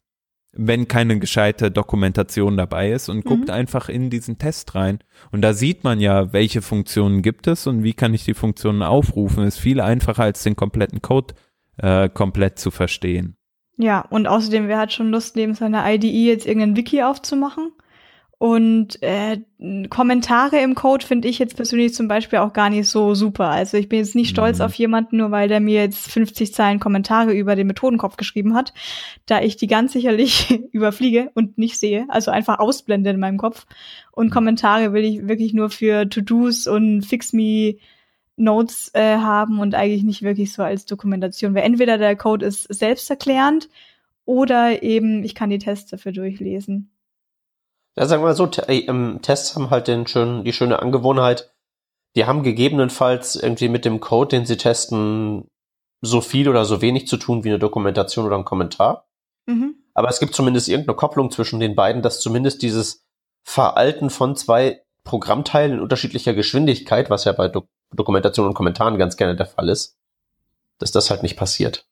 [0.52, 3.28] wenn keine gescheite Dokumentation dabei ist und mhm.
[3.28, 4.98] guckt einfach in diesen Test rein.
[5.30, 8.82] Und da sieht man ja, welche Funktionen gibt es und wie kann ich die Funktionen
[8.82, 9.44] aufrufen.
[9.44, 11.34] Ist viel einfacher als den kompletten Code
[11.78, 13.36] äh, komplett zu verstehen.
[13.76, 17.72] Ja, und außerdem, wer hat schon Lust, neben seiner IDE jetzt irgendein Wiki aufzumachen?
[18.42, 19.38] Und äh,
[19.88, 23.46] Kommentare im Code finde ich jetzt persönlich zum Beispiel auch gar nicht so super.
[23.48, 24.64] Also ich bin jetzt nicht stolz mhm.
[24.64, 28.74] auf jemanden, nur weil der mir jetzt 50 Zeilen Kommentare über den Methodenkopf geschrieben hat,
[29.26, 33.64] da ich die ganz sicherlich überfliege und nicht sehe, also einfach ausblende in meinem Kopf.
[34.10, 34.30] Und.
[34.30, 37.76] Kommentare will ich wirklich nur für To-Dos und Fix Me
[38.42, 41.54] Notes äh, haben und eigentlich nicht wirklich so als Dokumentation.
[41.54, 43.68] Weil entweder der Code ist selbsterklärend
[44.24, 46.90] oder eben ich kann die Tests dafür durchlesen.
[47.96, 51.52] Ja, sagen wir mal so, ähm, Tests haben halt den schönen, die schöne Angewohnheit,
[52.16, 55.46] die haben gegebenenfalls irgendwie mit dem Code, den sie testen,
[56.00, 59.06] so viel oder so wenig zu tun wie eine Dokumentation oder ein Kommentar.
[59.46, 59.76] Mhm.
[59.94, 63.04] Aber es gibt zumindest irgendeine Kopplung zwischen den beiden, dass zumindest dieses
[63.44, 69.16] Veralten von zwei Programmteilen in unterschiedlicher Geschwindigkeit, was ja bei Do Dokumentation und Kommentaren ganz
[69.16, 69.98] gerne der Fall ist,
[70.78, 71.86] dass das halt nicht passiert.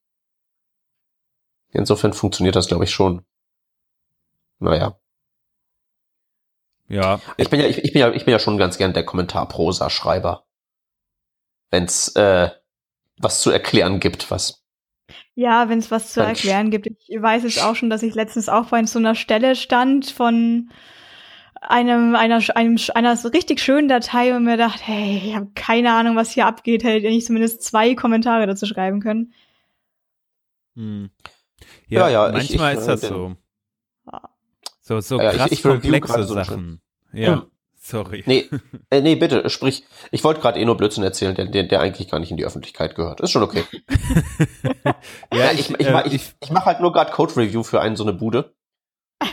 [1.72, 3.24] Insofern funktioniert das, glaube ich, schon.
[4.58, 4.98] Naja.
[6.88, 7.20] Ja.
[7.36, 10.44] Ich bin ja, ich, ich bin ja, ich bin ja schon ganz gern der Kommentarprosa-Schreiber.
[11.70, 12.50] Wenn's äh,
[13.18, 14.64] was zu erklären gibt, was.
[15.34, 16.88] Ja, wenn es was zu erklären gibt.
[16.88, 20.70] Ich weiß es auch schon, dass ich letztens auch bei so einer Stelle stand von
[21.60, 25.92] einem, einer, einem, einer so richtig schönen Datei und mir dachte, hey, ich habe keine
[25.92, 29.34] Ahnung, was hier abgeht, hätte ich zumindest zwei Kommentare dazu schreiben können.
[30.74, 31.10] Hm.
[31.86, 33.36] Ja, ja, ja, manchmal ich, ich, ist das äh, so.
[34.80, 36.80] So, so ja, krass ich, komplexe Sachen.
[37.12, 37.42] So ja, hm.
[37.78, 38.24] sorry.
[38.26, 38.48] Nee,
[38.90, 42.10] äh, nee, bitte, sprich, ich wollte gerade eh nur Blödsinn erzählen, der, der, der eigentlich
[42.10, 43.20] gar nicht in die Öffentlichkeit gehört.
[43.20, 43.64] Ist schon okay.
[45.32, 48.02] ja, ich, ich, äh, ich, ich, ich mache halt nur gerade Code-Review für einen so
[48.02, 48.54] eine Bude.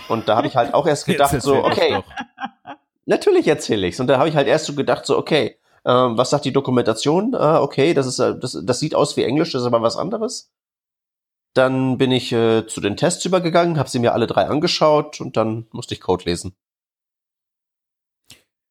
[0.10, 2.02] Und da habe ich halt auch erst gedacht, so, okay,
[3.06, 4.00] natürlich erzähle ich's.
[4.00, 7.34] Und da habe ich halt erst so gedacht, so, okay, ähm, was sagt die Dokumentation?
[7.34, 9.96] Ah, okay, das ist, äh, das, das sieht aus wie Englisch, das ist aber was
[9.96, 10.52] anderes.
[11.54, 15.38] Dann bin ich äh, zu den Tests übergegangen, habe sie mir alle drei angeschaut und
[15.38, 16.56] dann musste ich Code lesen.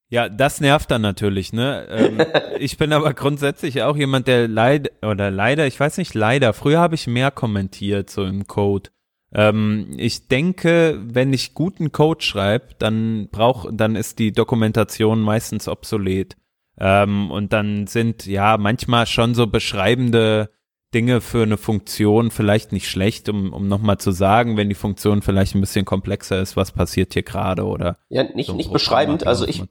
[0.09, 1.87] Ja, das nervt dann natürlich, ne?
[1.91, 2.21] Ähm,
[2.61, 6.79] ich bin aber grundsätzlich auch jemand, der leider, oder leider, ich weiß nicht, leider, früher
[6.79, 8.91] habe ich mehr kommentiert so im Code.
[9.33, 15.69] Ähm, ich denke, wenn ich guten Code schreibe, dann brauch, dann ist die Dokumentation meistens
[15.69, 16.37] obsolet.
[16.79, 20.51] Ähm, und dann sind ja manchmal schon so beschreibende
[20.95, 25.21] Dinge für eine Funktion vielleicht nicht schlecht, um, um nochmal zu sagen, wenn die Funktion
[25.21, 27.99] vielleicht ein bisschen komplexer ist, was passiert hier gerade oder.
[28.09, 29.27] Ja, nicht, so nicht beschreibend.
[29.27, 29.63] Also ich,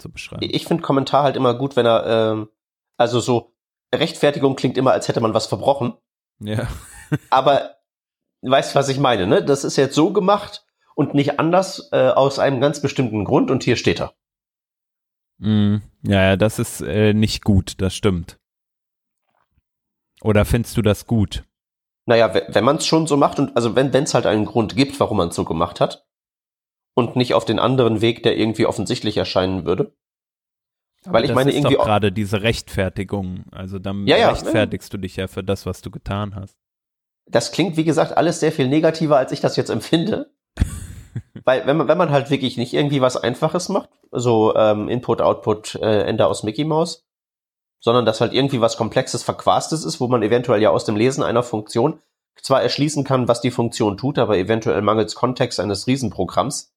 [0.41, 2.49] ich finde Kommentar halt immer gut, wenn er, ähm,
[2.97, 3.53] also so
[3.93, 5.93] Rechtfertigung klingt immer, als hätte man was verbrochen.
[6.39, 6.67] Ja.
[7.29, 7.75] aber
[8.49, 9.43] weißt, was ich meine, ne?
[9.43, 13.63] Das ist jetzt so gemacht und nicht anders äh, aus einem ganz bestimmten Grund und
[13.63, 14.13] hier steht er.
[15.37, 18.39] Mm, ja, ja, das ist äh, nicht gut, das stimmt.
[20.21, 21.43] Oder findest du das gut?
[22.05, 24.99] Naja, wenn man es schon so macht und also wenn es halt einen Grund gibt,
[24.99, 26.05] warum man es so gemacht hat
[26.93, 29.95] und nicht auf den anderen Weg, der irgendwie offensichtlich erscheinen würde.
[31.03, 34.91] Aber Weil ich das meine ist irgendwie gerade diese Rechtfertigung, also dann ja, ja, rechtfertigst
[34.91, 34.97] ja.
[34.97, 36.57] du dich ja für das, was du getan hast.
[37.27, 40.31] Das klingt wie gesagt alles sehr viel negativer, als ich das jetzt empfinde.
[41.45, 45.21] Weil wenn man wenn man halt wirklich nicht irgendwie was Einfaches macht, so ähm, Input
[45.21, 47.05] Output äh, Ende aus Mickey Mouse,
[47.79, 51.23] sondern dass halt irgendwie was Komplexes, Verquastes ist, wo man eventuell ja aus dem Lesen
[51.23, 51.99] einer Funktion
[52.41, 56.73] zwar erschließen kann, was die Funktion tut, aber eventuell mangels Kontext eines Riesenprogramms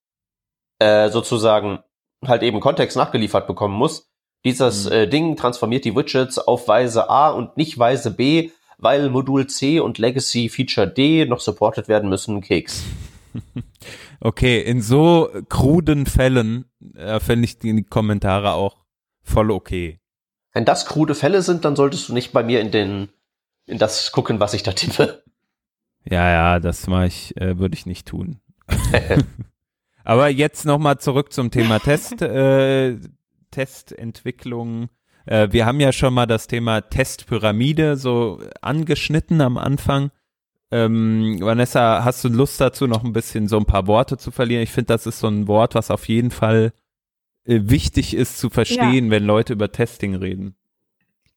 [0.78, 1.80] äh, sozusagen
[2.26, 4.08] halt eben Kontext nachgeliefert bekommen muss.
[4.44, 4.92] Dieses mhm.
[4.92, 9.80] äh, Ding transformiert die Widgets auf Weise A und nicht Weise B, weil Modul C
[9.80, 12.84] und Legacy Feature D noch supported werden müssen, Keks.
[14.20, 16.64] Okay, in so kruden Fällen
[16.96, 18.84] äh, finde ich die Kommentare auch
[19.22, 20.00] voll okay.
[20.52, 23.10] Wenn das krude Fälle sind, dann solltest du nicht bei mir in den,
[23.66, 25.22] in das gucken, was ich da tippe.
[26.04, 28.40] Ja, ja, das mache ich, äh, würde ich nicht tun.
[30.04, 32.96] Aber jetzt nochmal zurück zum Thema Test, äh,
[33.50, 34.88] Testentwicklung.
[35.28, 40.10] Äh, wir haben ja schon mal das Thema Testpyramide so angeschnitten am Anfang.
[40.70, 44.62] Ähm, Vanessa, hast du Lust dazu, noch ein bisschen so ein paar Worte zu verlieren?
[44.62, 46.72] Ich finde, das ist so ein Wort, was auf jeden Fall
[47.44, 49.10] äh, wichtig ist zu verstehen, ja.
[49.10, 50.54] wenn Leute über Testing reden.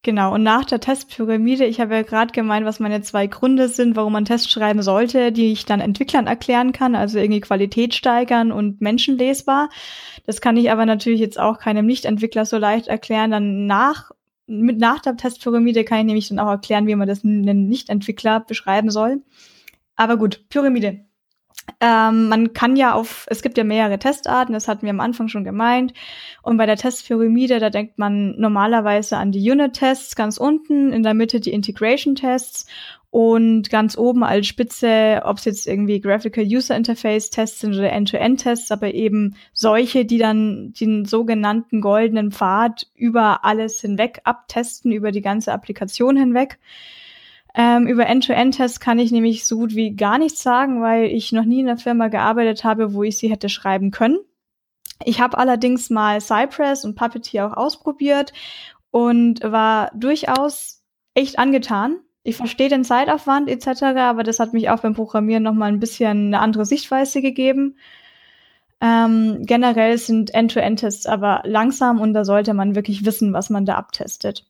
[0.04, 3.96] Genau, und nach der Testpyramide, ich habe ja gerade gemeint, was meine zwei Gründe sind,
[3.96, 8.52] warum man Tests schreiben sollte, die ich dann Entwicklern erklären kann, also irgendwie Qualität steigern
[8.52, 9.70] und menschenlesbar.
[10.26, 13.30] Das kann ich aber natürlich jetzt auch keinem Nicht-Entwickler so leicht erklären.
[13.30, 14.10] Dann nach,
[14.48, 18.40] mit nach der Testpyramide kann ich nämlich dann auch erklären, wie man das einem Nicht-Entwickler
[18.40, 19.22] beschreiben soll.
[19.96, 21.06] Aber gut, Pyramide.
[21.80, 25.28] Ähm, man kann ja auf, es gibt ja mehrere Testarten, das hatten wir am Anfang
[25.28, 25.94] schon gemeint.
[26.42, 31.14] Und bei der Testpyramide, da denkt man normalerweise an die Unit-Tests ganz unten, in der
[31.14, 32.66] Mitte die Integration-Tests
[33.12, 37.92] und ganz oben als Spitze, ob es jetzt irgendwie Graphical User Interface Tests sind oder
[37.92, 45.12] End-to-End-Tests, aber eben solche, die dann den sogenannten goldenen Pfad über alles hinweg abtesten, über
[45.12, 46.58] die ganze Applikation hinweg.
[47.54, 51.44] Ähm, über End-to-End-Tests kann ich nämlich so gut wie gar nichts sagen, weil ich noch
[51.44, 54.20] nie in einer Firma gearbeitet habe, wo ich sie hätte schreiben können.
[55.04, 58.34] Ich habe allerdings mal Cypress und Puppeteer auch ausprobiert
[58.92, 60.84] und war durchaus
[61.14, 62.00] echt angetan.
[62.24, 66.28] Ich verstehe den Zeitaufwand etc., aber das hat mich auch beim Programmieren nochmal ein bisschen
[66.28, 67.78] eine andere Sichtweise gegeben.
[68.80, 73.76] Ähm, generell sind End-to-End-Tests aber langsam und da sollte man wirklich wissen, was man da
[73.76, 74.46] abtestet.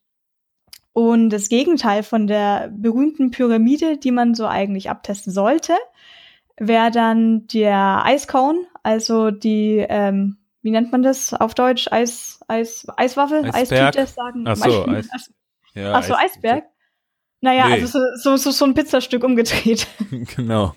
[0.94, 5.74] Und das Gegenteil von der berühmten Pyramide, die man so eigentlich abtesten sollte,
[6.58, 11.88] wäre dann der Ice Cone, also die, ähm, wie nennt man das auf Deutsch?
[11.92, 13.50] Eis, Eis, Eiswaffel?
[13.52, 14.44] Eistüte sagen.
[14.46, 15.08] Ach so, Eis,
[15.74, 16.66] ja, Ach so, Eisberg.
[17.40, 17.74] Naja, nee.
[17.74, 19.88] also so, so, so, so ein Pizzastück umgedreht.
[20.36, 20.76] genau.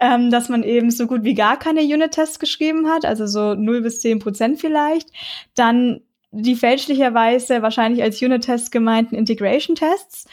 [0.00, 3.82] ähm, dass man eben so gut wie gar keine Unit-Tests geschrieben hat, also so 0
[3.82, 5.10] bis 10 Prozent vielleicht.
[5.54, 6.00] Dann
[6.32, 10.26] die fälschlicherweise wahrscheinlich als Unit-Tests gemeinten Integration-Tests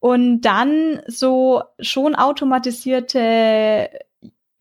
[0.00, 3.88] und dann so schon automatisierte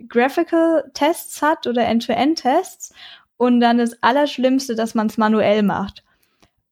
[0.08, 2.94] Graphical Tests hat oder End-to-End-Tests
[3.38, 6.04] und dann das Allerschlimmste, dass man es manuell macht.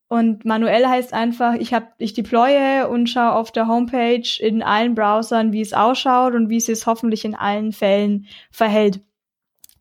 [0.08, 4.96] Und manuell heißt einfach, ich hab, ich deploye und schaue auf der Homepage in allen
[4.96, 9.02] Browsern, wie es ausschaut und wie es sich hoffentlich in allen Fällen verhält.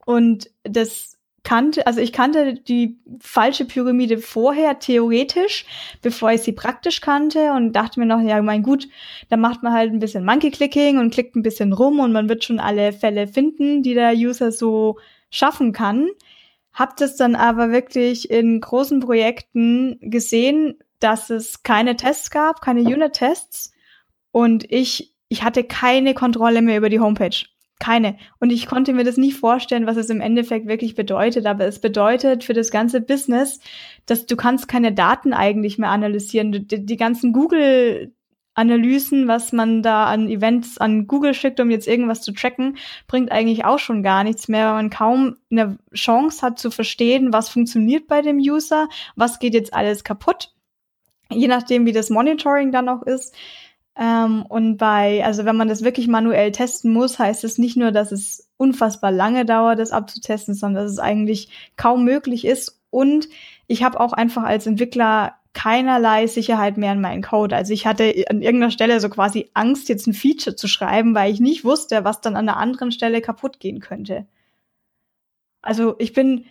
[0.06, 1.11] Und das
[1.44, 5.64] kannte, also ich kannte die falsche Pyramide vorher theoretisch,
[6.00, 8.88] bevor ich sie praktisch kannte und dachte mir noch, ja, mein gut,
[9.28, 12.44] dann macht man halt ein bisschen Monkey-Clicking und klickt ein bisschen rum und man wird
[12.44, 14.98] schon alle Fälle finden, die der User so
[15.30, 16.08] schaffen kann.
[16.72, 22.82] Hab das dann aber wirklich in großen Projekten gesehen, dass es keine Tests gab, keine
[22.82, 23.72] Unit-Tests
[24.30, 27.44] und ich, ich hatte keine Kontrolle mehr über die Homepage.
[27.82, 28.16] Keine.
[28.38, 31.46] Und ich konnte mir das nicht vorstellen, was es im Endeffekt wirklich bedeutet.
[31.46, 33.58] Aber es bedeutet für das ganze Business,
[34.06, 36.52] dass du kannst keine Daten eigentlich mehr analysieren.
[36.52, 38.12] Die, die ganzen Google
[38.54, 42.76] Analysen, was man da an Events an Google schickt, um jetzt irgendwas zu tracken,
[43.08, 47.32] bringt eigentlich auch schon gar nichts mehr, weil man kaum eine Chance hat zu verstehen,
[47.32, 50.54] was funktioniert bei dem User, was geht jetzt alles kaputt.
[51.32, 53.34] Je nachdem, wie das Monitoring dann auch ist.
[53.96, 57.92] Ähm, und bei, also wenn man das wirklich manuell testen muss, heißt es nicht nur,
[57.92, 62.80] dass es unfassbar lange dauert, das abzutesten, sondern dass es eigentlich kaum möglich ist.
[62.90, 63.28] Und
[63.66, 67.54] ich habe auch einfach als Entwickler keinerlei Sicherheit mehr in meinen Code.
[67.54, 71.30] Also ich hatte an irgendeiner Stelle so quasi Angst, jetzt ein Feature zu schreiben, weil
[71.30, 74.26] ich nicht wusste, was dann an einer anderen Stelle kaputt gehen könnte.
[75.60, 76.46] Also ich bin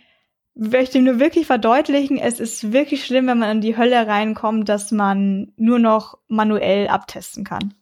[0.54, 4.90] möchte nur wirklich verdeutlichen, es ist wirklich schlimm, wenn man in die Hölle reinkommt, dass
[4.90, 7.74] man nur noch manuell abtesten kann.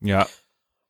[0.00, 0.26] Ja.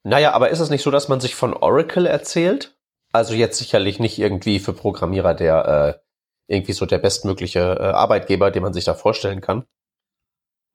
[0.03, 2.77] Naja, aber ist es nicht so, dass man sich von Oracle erzählt?
[3.13, 8.51] Also jetzt sicherlich nicht irgendwie für Programmierer der äh, irgendwie so der bestmögliche äh, Arbeitgeber,
[8.51, 9.67] den man sich da vorstellen kann.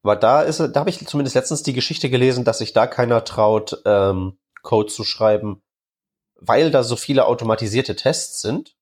[0.04, 3.24] Aber da ist, da habe ich zumindest letztens die Geschichte gelesen, dass sich da keiner
[3.24, 5.64] traut, ähm, Code zu schreiben,
[6.36, 8.75] weil da so viele automatisierte Tests sind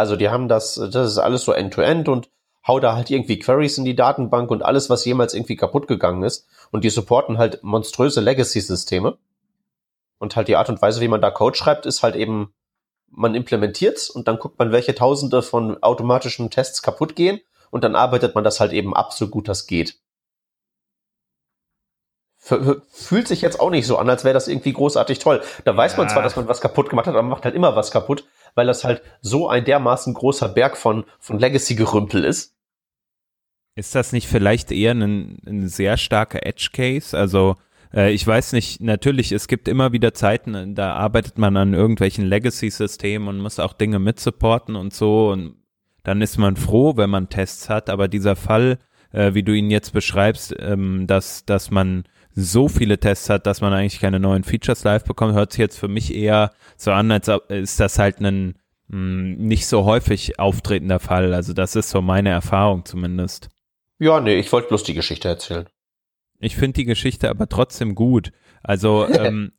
[0.00, 2.30] also die haben das, das ist alles so end-to-end -End und
[2.66, 6.22] hau da halt irgendwie Queries in die Datenbank und alles, was jemals irgendwie kaputt gegangen
[6.22, 6.46] ist.
[6.70, 9.18] Und die supporten halt monströse Legacy-Systeme.
[10.18, 12.52] Und halt die Art und Weise, wie man da Code schreibt, ist halt eben,
[13.08, 17.96] man implementiert's und dann guckt man, welche Tausende von automatischen Tests kaputt gehen und dann
[17.96, 19.98] arbeitet man das halt eben ab, so gut das geht.
[22.38, 25.42] Fühlt sich jetzt auch nicht so an, als wäre das irgendwie großartig toll.
[25.64, 25.98] Da weiß ja.
[25.98, 28.24] man zwar, dass man was kaputt gemacht hat, aber man macht halt immer was kaputt
[28.54, 32.54] weil das halt so ein dermaßen großer Berg von, von Legacy-Gerümpel ist.
[33.76, 37.16] Ist das nicht vielleicht eher ein, ein sehr starker Edge-Case?
[37.16, 37.56] Also,
[37.94, 42.26] äh, ich weiß nicht, natürlich, es gibt immer wieder Zeiten, da arbeitet man an irgendwelchen
[42.26, 45.56] Legacy-Systemen und muss auch Dinge mitsupporten und so und
[46.02, 48.78] dann ist man froh, wenn man Tests hat, aber dieser Fall,
[49.12, 53.60] äh, wie du ihn jetzt beschreibst, ähm, dass, dass man so viele Tests hat, dass
[53.60, 57.10] man eigentlich keine neuen Features live bekommt, hört sich jetzt für mich eher so an,
[57.10, 58.54] als ist das halt ein
[58.88, 61.34] mh, hm, nicht so häufig auftretender Fall.
[61.34, 63.48] Also das ist so meine Erfahrung zumindest.
[63.98, 65.68] Ja, nee, ich wollte bloß die Geschichte erzählen.
[66.38, 68.32] Ich finde die Geschichte aber trotzdem gut.
[68.62, 69.52] Also ähm,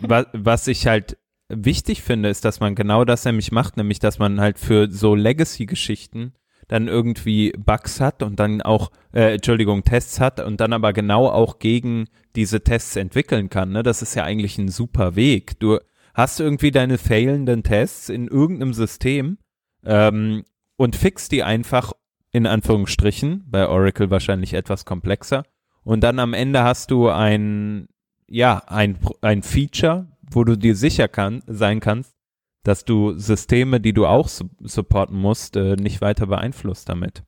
[0.00, 1.18] was, was ich halt
[1.48, 5.14] wichtig finde, ist, dass man genau das nämlich macht, nämlich dass man halt für so
[5.14, 6.34] Legacy-Geschichten
[6.68, 11.28] dann irgendwie Bugs hat und dann auch, äh, Entschuldigung, Tests hat und dann aber genau
[11.28, 13.72] auch gegen diese Tests entwickeln kann.
[13.72, 13.82] Ne?
[13.82, 15.58] Das ist ja eigentlich ein super Weg.
[15.60, 15.78] Du
[16.14, 19.38] hast irgendwie deine failenden Tests in irgendeinem System
[19.84, 20.44] ähm,
[20.76, 21.92] und fix die einfach
[22.30, 25.44] in Anführungsstrichen, bei Oracle wahrscheinlich etwas komplexer.
[25.82, 27.88] Und dann am Ende hast du ein,
[28.28, 32.14] ja, ein, ein Feature, wo du dir sicher kann, sein kannst,
[32.62, 37.22] dass du Systeme, die du auch su supporten musst, äh, nicht weiter beeinflusst damit.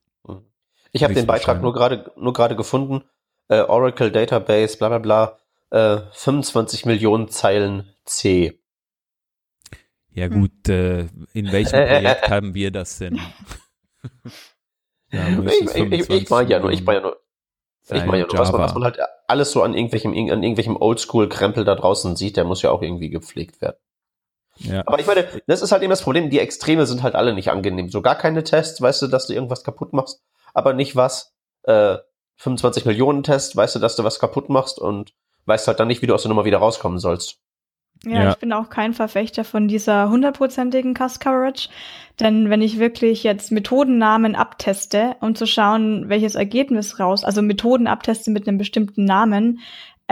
[0.93, 3.05] Ich habe den Beitrag nur gerade nur gerade gefunden.
[3.49, 5.39] Äh, Oracle Database, bla bla bla,
[5.71, 8.61] äh, 25 Millionen Zeilen C.
[10.13, 13.21] Ja gut, äh, in welchem Projekt haben wir das denn?
[15.13, 17.17] Ja, ich, ich, ich, ich meine ja nur, ich meine ja nur,
[17.83, 20.77] ich meine ja nur, was man, was man halt alles so an irgendwelchem, an irgendwelchem
[20.77, 23.77] Oldschool-Krempel da draußen sieht, der muss ja auch irgendwie gepflegt werden.
[24.61, 24.83] Ja.
[24.87, 27.51] Aber ich meine, das ist halt eben das Problem, die Extreme sind halt alle nicht
[27.51, 27.89] angenehm.
[27.89, 30.23] So gar keine Tests, weißt du, dass du irgendwas kaputt machst,
[30.55, 31.35] aber nicht was.
[31.65, 31.99] Äh,
[32.41, 35.13] 25 Millionen Tests, weißt du, dass du was kaputt machst und
[35.45, 37.39] weißt halt dann nicht, wie du aus der Nummer wieder rauskommen sollst.
[38.05, 41.69] Ja, ja, ich bin auch kein Verfechter von dieser hundertprozentigen Cast Coverage.
[42.19, 47.87] Denn wenn ich wirklich jetzt Methodennamen abteste, um zu schauen, welches Ergebnis raus, also Methoden
[47.87, 49.61] abteste mit einem bestimmten Namen,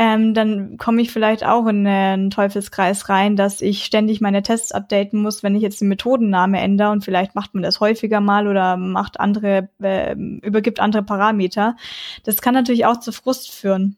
[0.00, 4.70] ähm, dann komme ich vielleicht auch in einen Teufelskreis rein, dass ich ständig meine Tests
[4.70, 8.46] updaten muss, wenn ich jetzt den Methodenname ändere und vielleicht macht man das häufiger mal
[8.46, 11.74] oder macht andere, äh, übergibt andere Parameter.
[12.22, 13.96] Das kann natürlich auch zu Frust führen.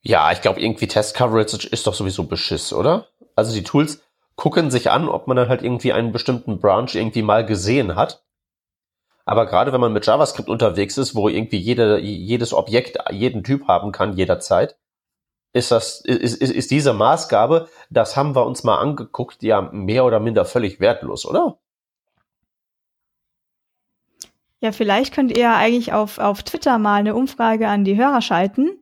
[0.00, 3.06] Ja, ich glaube, irgendwie Test-Coverage ist doch sowieso Beschiss, oder?
[3.36, 4.02] Also die Tools
[4.34, 8.24] gucken sich an, ob man dann halt irgendwie einen bestimmten Branch irgendwie mal gesehen hat.
[9.24, 13.68] Aber gerade wenn man mit JavaScript unterwegs ist, wo irgendwie jede, jedes Objekt jeden Typ
[13.68, 14.76] haben kann, jederzeit,
[15.52, 20.04] ist das, ist, ist, ist diese Maßgabe, das haben wir uns mal angeguckt, ja mehr
[20.04, 21.58] oder minder völlig wertlos, oder?
[24.60, 28.81] Ja, vielleicht könnt ihr eigentlich auf, auf Twitter mal eine Umfrage an die Hörer schalten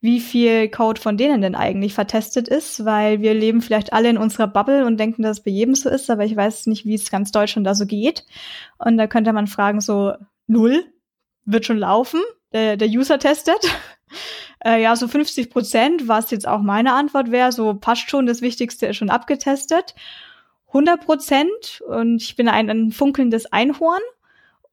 [0.00, 4.18] wie viel Code von denen denn eigentlich vertestet ist, weil wir leben vielleicht alle in
[4.18, 6.94] unserer Bubble und denken, dass es bei jedem so ist, aber ich weiß nicht, wie
[6.94, 8.24] es ganz Deutschland da so geht.
[8.78, 10.12] Und da könnte man fragen, so
[10.46, 10.84] null
[11.44, 12.20] wird schon laufen,
[12.52, 13.58] der, der User testet.
[14.64, 18.42] äh, ja, so 50 Prozent, was jetzt auch meine Antwort wäre, so passt schon, das
[18.42, 19.94] Wichtigste ist schon abgetestet.
[20.68, 24.02] 100 Prozent und ich bin ein, ein funkelndes Einhorn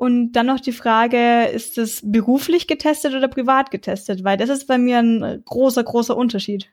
[0.03, 4.25] und dann noch die Frage, ist es beruflich getestet oder privat getestet?
[4.25, 6.69] Weil das ist bei mir ein großer, großer Unterschied.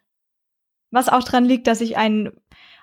[0.90, 2.32] Was auch dran liegt, dass ich ein,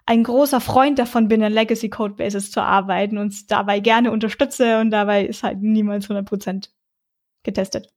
[0.05, 4.89] ein großer Freund davon bin, in Legacy Codebases zu arbeiten und dabei gerne unterstütze und
[4.91, 6.69] dabei ist halt niemals 100%
[7.43, 7.89] getestet.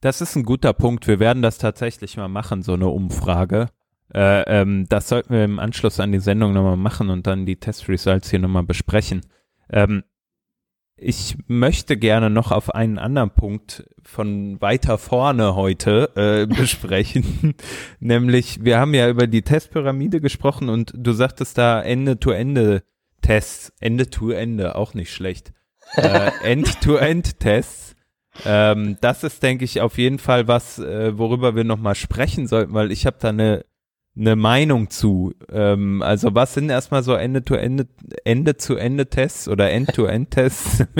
[0.00, 1.06] Das ist ein guter Punkt.
[1.06, 3.68] Wir werden das tatsächlich mal machen, so eine Umfrage.
[4.12, 7.60] Äh, ähm, das sollten wir im Anschluss an die Sendung nochmal machen und dann die
[7.60, 9.20] Testresults hier nochmal besprechen.
[9.70, 10.02] Ähm,
[11.00, 17.54] ich möchte gerne noch auf einen anderen Punkt von weiter vorne heute äh, besprechen,
[18.00, 24.94] nämlich wir haben ja über die Testpyramide gesprochen und du sagtest da Ende-to-Ende-Tests, Ende-to-Ende, auch
[24.94, 25.52] nicht schlecht,
[25.96, 27.94] äh, End-to-End-Tests.
[28.44, 32.46] Ähm, das ist, denke ich, auf jeden Fall was, äh, worüber wir noch mal sprechen
[32.46, 33.64] sollten, weil ich habe da eine
[34.18, 35.34] eine Meinung zu.
[35.50, 37.86] Ähm, also was sind erstmal so Ende-to-Ende,
[38.24, 40.84] Ende-zu-Ende-Tests oder End-to-End-Tests?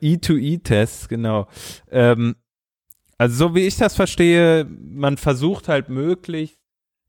[0.00, 1.48] E-to-E-Tests, genau.
[1.90, 2.36] Ähm,
[3.18, 6.58] also so wie ich das verstehe, man versucht halt möglichst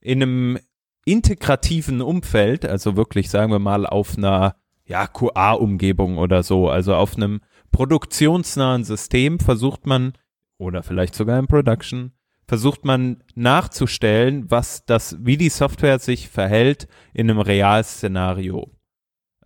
[0.01, 0.59] in einem
[1.05, 4.55] integrativen Umfeld, also wirklich sagen wir mal auf einer
[4.85, 10.13] ja, QA-Umgebung oder so, also auf einem produktionsnahen System versucht man
[10.57, 12.11] oder vielleicht sogar im Production
[12.47, 18.69] versucht man nachzustellen, was das, wie die Software sich verhält in einem Realszenario.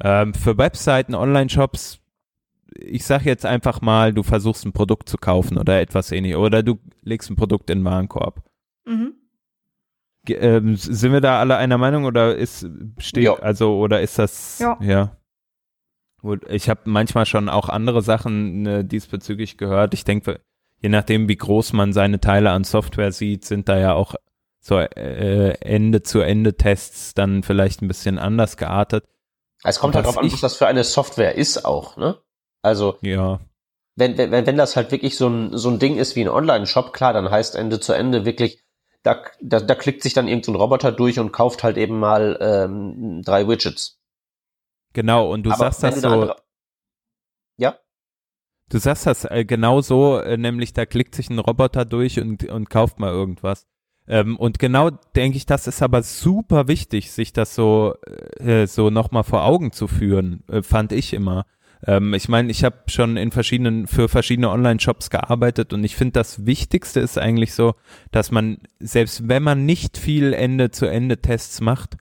[0.02, 2.00] Ähm, für Webseiten, Online-Shops,
[2.76, 6.64] ich sag jetzt einfach mal, du versuchst ein Produkt zu kaufen oder etwas ähnliches oder
[6.64, 8.44] du legst ein Produkt in den Warenkorb.
[8.86, 9.14] Mhm.
[10.28, 14.78] Ähm, sind wir da alle einer Meinung oder ist steht also oder ist das ja,
[14.82, 15.18] ja.
[16.22, 19.94] Gut, ich habe manchmal schon auch andere Sachen äh, diesbezüglich gehört.
[19.94, 20.42] Ich denke,
[20.80, 24.16] je nachdem, wie groß man seine Teile an Software sieht, sind da ja auch
[24.60, 29.06] so äh, Ende-zu-Ende-Tests dann vielleicht ein bisschen anders geartet.
[29.64, 32.18] Es kommt halt darauf an, was das für eine Software ist auch, ne?
[32.62, 33.40] Also, ja.
[33.96, 36.94] wenn, wenn, wenn das halt wirklich so ein, so ein Ding ist wie ein Online-Shop,
[36.94, 38.64] klar, dann heißt Ende zu Ende wirklich,
[39.04, 42.38] da, da, da klickt sich dann irgendein so Roboter durch und kauft halt eben mal
[42.42, 44.00] ähm, drei Widgets.
[44.94, 46.34] Genau, und du Aber sagst das so.
[47.58, 47.80] Ja?
[48.70, 52.44] Du sagst das äh, genau so, äh, nämlich da klickt sich ein Roboter durch und,
[52.46, 53.66] und kauft mal irgendwas.
[54.08, 57.96] Ähm, und genau denke ich, das ist aber super wichtig, sich das so,
[58.40, 61.46] äh, so nochmal vor Augen zu führen, äh, fand ich immer.
[61.86, 66.14] Ähm, ich meine, ich habe schon in verschiedenen, für verschiedene Online-Shops gearbeitet und ich finde,
[66.14, 67.76] das Wichtigste ist eigentlich so,
[68.12, 71.98] dass man, selbst wenn man nicht viel Ende-zu-Ende-Tests macht,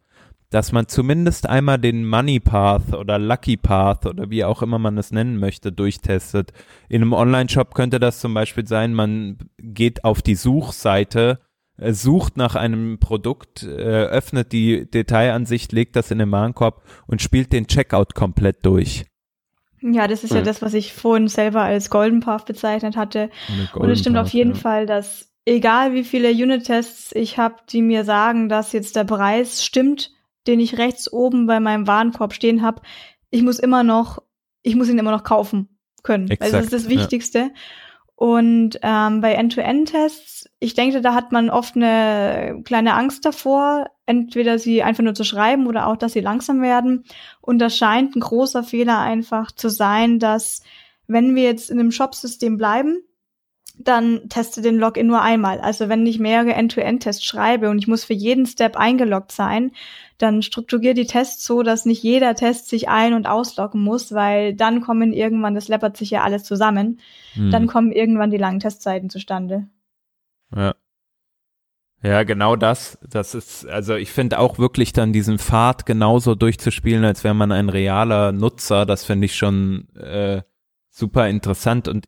[0.50, 4.96] dass man zumindest einmal den Money Path oder Lucky Path oder wie auch immer man
[4.98, 6.52] es nennen möchte, durchtestet.
[6.88, 11.40] In einem Online-Shop könnte das zum Beispiel sein, man geht auf die Suchseite,
[11.78, 17.20] äh, sucht nach einem Produkt, äh, öffnet die Detailansicht, legt das in den Warenkorb und
[17.20, 19.04] spielt den Checkout komplett durch.
[19.82, 23.30] Ja, das ist ja das, was ich vorhin selber als Golden Path bezeichnet hatte.
[23.74, 24.56] Und es stimmt Path, auf jeden ja.
[24.56, 29.64] Fall, dass egal wie viele Unit-Tests ich habe, die mir sagen, dass jetzt der Preis
[29.64, 30.15] stimmt,
[30.46, 32.82] den ich rechts oben bei meinem Warenkorb stehen habe,
[33.30, 34.22] ich muss immer noch,
[34.62, 35.68] ich muss ihn immer noch kaufen.
[36.02, 36.30] können.
[36.30, 37.38] Exakt, also das ist das Wichtigste.
[37.38, 37.50] Ja.
[38.14, 44.58] Und ähm, bei End-to-End-Tests, ich denke, da hat man oft eine kleine Angst davor, entweder
[44.58, 47.04] sie einfach nur zu schreiben oder auch, dass sie langsam werden.
[47.42, 50.62] Und das scheint ein großer Fehler einfach zu sein, dass
[51.06, 53.02] wenn wir jetzt in einem Shop-System bleiben,
[53.78, 55.60] dann teste den Login nur einmal.
[55.60, 59.72] Also wenn ich mehrere End-to-End-Tests schreibe und ich muss für jeden Step eingeloggt sein,
[60.18, 64.54] dann strukturiere die Tests so, dass nicht jeder Test sich ein- und ausloggen muss, weil
[64.54, 67.00] dann kommen irgendwann, das läppert sich ja alles zusammen,
[67.34, 67.50] hm.
[67.50, 69.66] dann kommen irgendwann die langen Testzeiten zustande.
[70.54, 70.74] Ja.
[72.02, 72.98] Ja, genau das.
[73.08, 77.52] Das ist, also ich finde auch wirklich dann diesen Pfad genauso durchzuspielen, als wäre man
[77.52, 78.86] ein realer Nutzer.
[78.86, 80.42] Das finde ich schon äh,
[80.90, 81.88] super interessant.
[81.88, 82.06] Und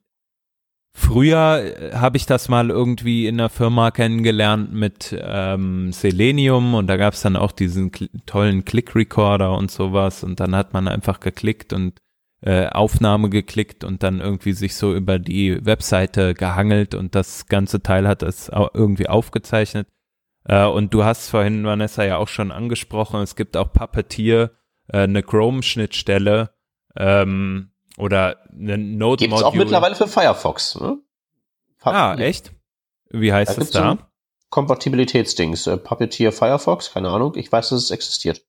[0.99, 6.89] Früher äh, habe ich das mal irgendwie in der Firma kennengelernt mit ähm, Selenium und
[6.89, 7.93] da gab es dann auch diesen
[8.27, 12.01] tollen Click-Recorder und sowas und dann hat man einfach geklickt und
[12.41, 17.81] äh, Aufnahme geklickt und dann irgendwie sich so über die Webseite gehangelt und das ganze
[17.81, 19.87] Teil hat es irgendwie aufgezeichnet.
[20.45, 24.51] Äh, und du hast vorhin, Vanessa, ja auch schon angesprochen, es gibt auch Puppeteer,
[24.89, 26.51] äh, eine Chrome-Schnittstelle,
[26.97, 30.81] ähm, oder eine Node Gibt's auch mittlerweile für Firefox.
[30.81, 30.99] Ne?
[31.83, 32.53] Ah, echt?
[33.11, 33.99] Wie heißt da das da?
[34.51, 35.67] Kompatibilitätsdings.
[35.67, 37.35] Äh, Puppeteer Firefox, keine Ahnung.
[37.35, 38.43] Ich weiß, dass es existiert.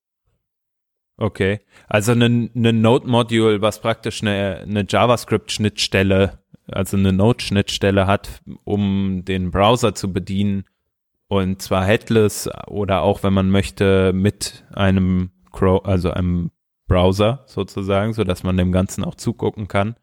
[1.18, 1.62] Okay.
[1.88, 9.52] Also eine, eine Node-Module, was praktisch eine, eine JavaScript-Schnittstelle, also eine Node-Schnittstelle hat, um den
[9.52, 10.66] Browser zu bedienen.
[11.28, 16.52] Und zwar headless oder auch, wenn man möchte, mit einem Crow, also einem
[16.90, 19.96] Browser sozusagen, so dass man dem Ganzen auch zugucken kann.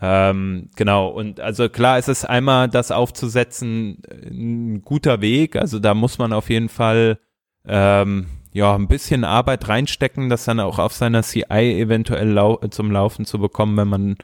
[0.00, 5.56] Ähm, genau, und also klar ist es einmal, das aufzusetzen, ein guter Weg.
[5.56, 7.18] Also da muss man auf jeden Fall
[7.66, 12.90] ähm, ja ein bisschen Arbeit reinstecken, das dann auch auf seiner CI eventuell lau zum
[12.90, 14.16] Laufen zu bekommen, wenn man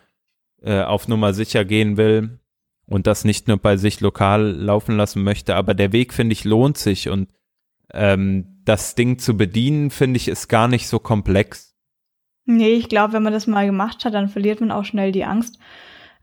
[0.62, 2.40] äh, auf Nummer sicher gehen will
[2.86, 5.54] und das nicht nur bei sich lokal laufen lassen möchte.
[5.54, 7.28] Aber der Weg, finde ich, lohnt sich und
[7.92, 11.67] ähm, das Ding zu bedienen, finde ich, ist gar nicht so komplex.
[12.50, 15.26] Nee, ich glaube, wenn man das mal gemacht hat, dann verliert man auch schnell die
[15.26, 15.58] Angst,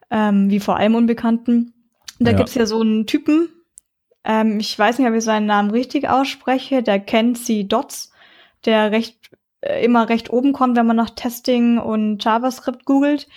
[0.10, 1.74] ähm, wie vor allem Unbekannten.
[2.18, 2.38] Da ja.
[2.38, 3.50] gibt's ja so einen Typen,
[4.24, 8.12] ähm, ich weiß nicht, ob ich seinen Namen richtig ausspreche, der kennt sie Dots,
[8.66, 9.20] der recht
[9.62, 13.28] äh, immer recht oben kommt, wenn man nach Testing und JavaScript googelt.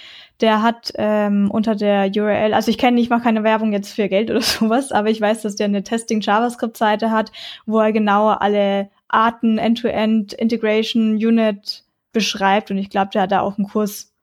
[0.41, 4.09] Der hat ähm, unter der URL, also ich kenne, ich mache keine Werbung jetzt für
[4.09, 7.33] Geld oder sowas, aber ich weiß, dass der eine Testing JavaScript Seite hat,
[7.67, 12.71] wo er genau alle Arten, End-to-End, -End, Integration, Unit, beschreibt.
[12.71, 14.15] Und ich glaube, der hat da auch einen Kurs,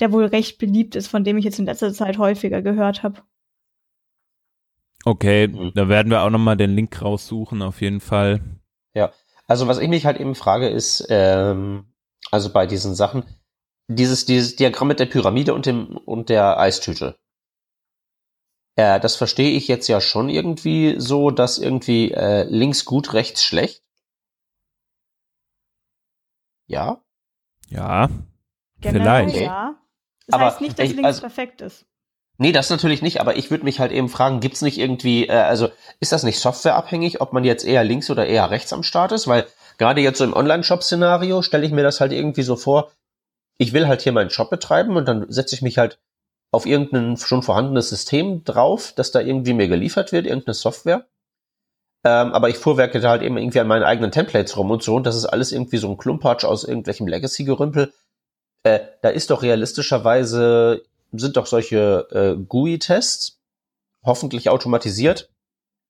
[0.00, 3.22] der wohl recht beliebt ist, von dem ich jetzt in letzter Zeit häufiger gehört habe.
[5.04, 5.72] Okay, mhm.
[5.74, 8.40] da werden wir auch nochmal den Link raussuchen, auf jeden Fall.
[8.94, 9.12] Ja,
[9.46, 11.92] also was ich mich halt eben frage ist, ähm,
[12.30, 13.24] also bei diesen Sachen,
[13.86, 17.18] dieses, dieses Diagramm mit der Pyramide und dem und der Eistüte.
[18.76, 23.44] Äh, das verstehe ich jetzt ja schon irgendwie so, dass irgendwie äh, links gut, rechts
[23.44, 23.83] schlecht.
[26.66, 27.00] Ja?
[27.68, 28.08] Ja.
[28.80, 29.46] Generell vielleicht.
[29.46, 29.74] Ja.
[30.26, 31.86] Das aber heißt nicht, dass ich, links also, perfekt ist.
[32.36, 35.32] Nee, das natürlich nicht, aber ich würde mich halt eben fragen, gibt's nicht irgendwie, äh,
[35.32, 35.68] also
[36.00, 39.28] ist das nicht softwareabhängig, ob man jetzt eher links oder eher rechts am Start ist?
[39.28, 39.46] Weil
[39.78, 42.90] gerade jetzt so im Online-Shop-Szenario stelle ich mir das halt irgendwie so vor,
[43.56, 46.00] ich will halt hier meinen Shop betreiben und dann setze ich mich halt
[46.50, 51.06] auf irgendein schon vorhandenes System drauf, das da irgendwie mir geliefert wird, irgendeine Software.
[52.04, 54.94] Ähm, aber ich fuhrwerke da halt eben irgendwie an meinen eigenen Templates rum und so.
[54.94, 57.92] Und das ist alles irgendwie so ein Klumpatsch aus irgendwelchem Legacy-Gerümpel.
[58.62, 60.82] Äh, da ist doch realistischerweise,
[61.12, 63.40] sind doch solche äh, GUI-Tests,
[64.04, 65.30] hoffentlich automatisiert,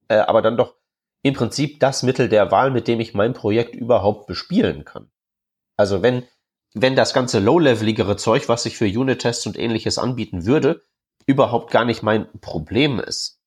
[0.08, 0.74] äh, aber dann doch
[1.22, 5.10] im Prinzip das Mittel der Wahl, mit dem ich mein Projekt überhaupt bespielen kann.
[5.76, 6.24] Also wenn,
[6.74, 10.82] wenn das ganze low-leveligere Zeug, was sich für Unit-Tests und ähnliches anbieten würde,
[11.26, 13.40] überhaupt gar nicht mein Problem ist,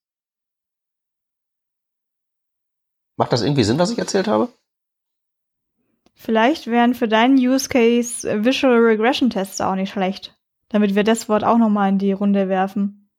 [3.17, 4.49] Macht das irgendwie Sinn, was ich erzählt habe?
[6.13, 10.35] Vielleicht wären für deinen Use Case Visual Regression Tests auch nicht schlecht.
[10.69, 13.09] Damit wir das Wort auch nochmal in die Runde werfen.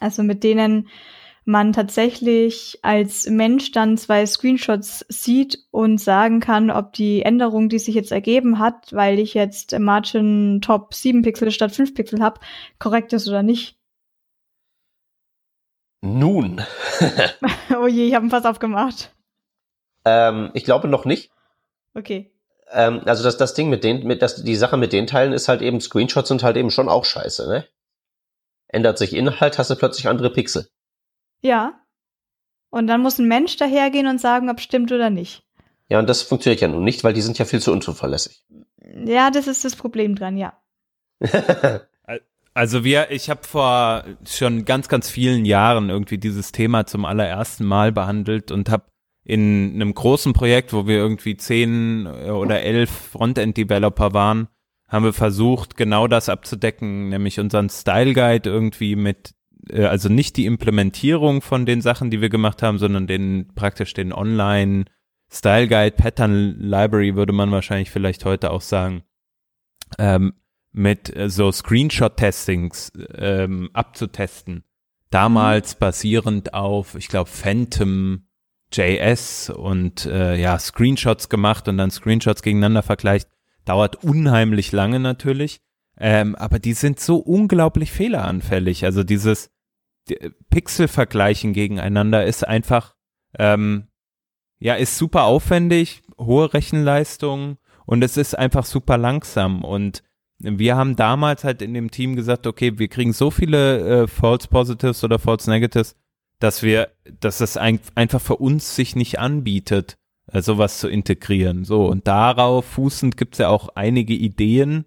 [0.00, 0.88] Also mit denen
[1.44, 7.78] man tatsächlich als Mensch dann zwei Screenshots sieht und sagen kann, ob die Änderung, die
[7.78, 12.40] sich jetzt ergeben hat, weil ich jetzt Margin Top 7 Pixel statt 5 Pixel habe,
[12.78, 13.78] korrekt ist oder nicht.
[16.02, 16.60] Nun.
[17.80, 19.15] oh je, ich habe einen Fass aufgemacht.
[20.06, 21.32] Ähm, ich glaube noch nicht.
[21.94, 22.30] Okay.
[22.70, 25.48] Ähm, also das, das Ding mit den, mit das, die Sache mit den Teilen ist
[25.48, 27.66] halt eben, Screenshots sind halt eben schon auch scheiße, ne?
[28.68, 30.68] Ändert sich Inhalt, hast du plötzlich andere Pixel.
[31.40, 31.80] Ja.
[32.70, 35.42] Und dann muss ein Mensch dahergehen und sagen, ob stimmt oder nicht.
[35.88, 38.44] Ja, und das funktioniert ja nun nicht, weil die sind ja viel zu unzuverlässig.
[39.04, 40.52] Ja, das ist das Problem dran, ja.
[42.56, 47.66] Also wir, ich habe vor schon ganz, ganz vielen Jahren irgendwie dieses Thema zum allerersten
[47.66, 48.84] Mal behandelt und habe
[49.26, 54.46] in einem großen Projekt, wo wir irgendwie zehn oder elf Frontend-Developer waren,
[54.88, 59.34] haben wir versucht, genau das abzudecken, nämlich unseren Style Guide irgendwie mit,
[59.68, 63.94] äh, also nicht die Implementierung von den Sachen, die wir gemacht haben, sondern den praktisch
[63.94, 64.84] den Online
[65.28, 69.02] Style Guide Pattern Library würde man wahrscheinlich vielleicht heute auch sagen,
[69.98, 70.34] ähm,
[70.72, 74.62] mit äh, so Screenshot-Testings ähm, abzutesten.
[75.10, 75.78] Damals mhm.
[75.80, 78.26] basierend auf, ich glaube, Phantom
[78.72, 83.28] JS und äh, ja, Screenshots gemacht und dann Screenshots gegeneinander vergleicht.
[83.64, 85.60] Dauert unheimlich lange natürlich.
[85.98, 88.84] Ähm, aber die sind so unglaublich fehleranfällig.
[88.84, 89.50] Also dieses
[90.08, 90.18] die,
[90.50, 92.94] Pixel-Vergleichen gegeneinander ist einfach,
[93.38, 93.88] ähm,
[94.58, 99.64] ja, ist super aufwendig, hohe Rechenleistung und es ist einfach super langsam.
[99.64, 100.02] Und
[100.38, 104.48] wir haben damals halt in dem Team gesagt, okay, wir kriegen so viele äh, False
[104.48, 105.96] Positives oder False Negatives,
[106.38, 109.96] dass wir, dass es ein, einfach für uns sich nicht anbietet,
[110.32, 111.64] äh, sowas zu integrieren.
[111.64, 114.86] So, und darauf fußend gibt's ja auch einige Ideen,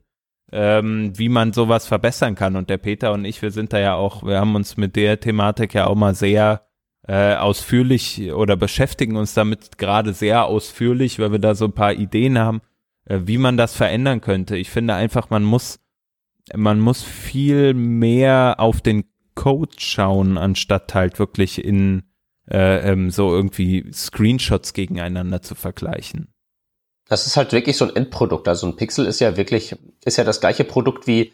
[0.52, 2.56] ähm, wie man sowas verbessern kann.
[2.56, 5.20] Und der Peter und ich, wir sind da ja auch, wir haben uns mit der
[5.20, 6.66] Thematik ja auch mal sehr
[7.08, 11.94] äh, ausführlich oder beschäftigen uns damit gerade sehr ausführlich, weil wir da so ein paar
[11.94, 12.62] Ideen haben,
[13.06, 14.58] äh, wie man das verändern könnte.
[14.58, 15.80] Ich finde einfach, man muss,
[16.54, 19.06] man muss viel mehr auf den
[19.40, 22.04] Code schauen, anstatt halt wirklich in
[22.52, 26.34] äh, ähm, so irgendwie Screenshots gegeneinander zu vergleichen.
[27.08, 28.50] Das ist halt wirklich so ein Endprodukt.
[28.50, 31.32] Also ein Pixel ist ja wirklich, ist ja das gleiche Produkt wie,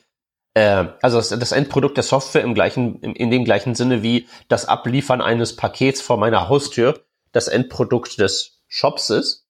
[0.54, 5.22] äh, also das, Endprodukt der Software im gleichen, in, dem gleichen Sinne wie das Abliefern
[5.22, 9.48] eines Pakets vor meiner Haustür das Endprodukt des Shops ist.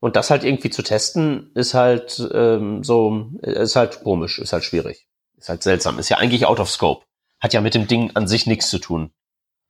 [0.00, 4.64] Und das halt irgendwie zu testen, ist halt ähm, so, ist halt komisch, ist halt
[4.64, 5.06] schwierig.
[5.36, 5.98] Ist halt seltsam.
[5.98, 7.04] Ist ja eigentlich out of scope.
[7.40, 9.12] Hat ja mit dem Ding an sich nichts zu tun.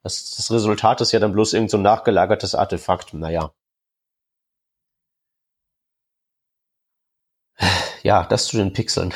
[0.02, 3.14] Das, das Resultat ist ja dann bloß irgend so ein nachgelagertes Artefakt.
[3.14, 3.52] Naja.
[8.02, 9.12] Ja, das zu den Pixeln.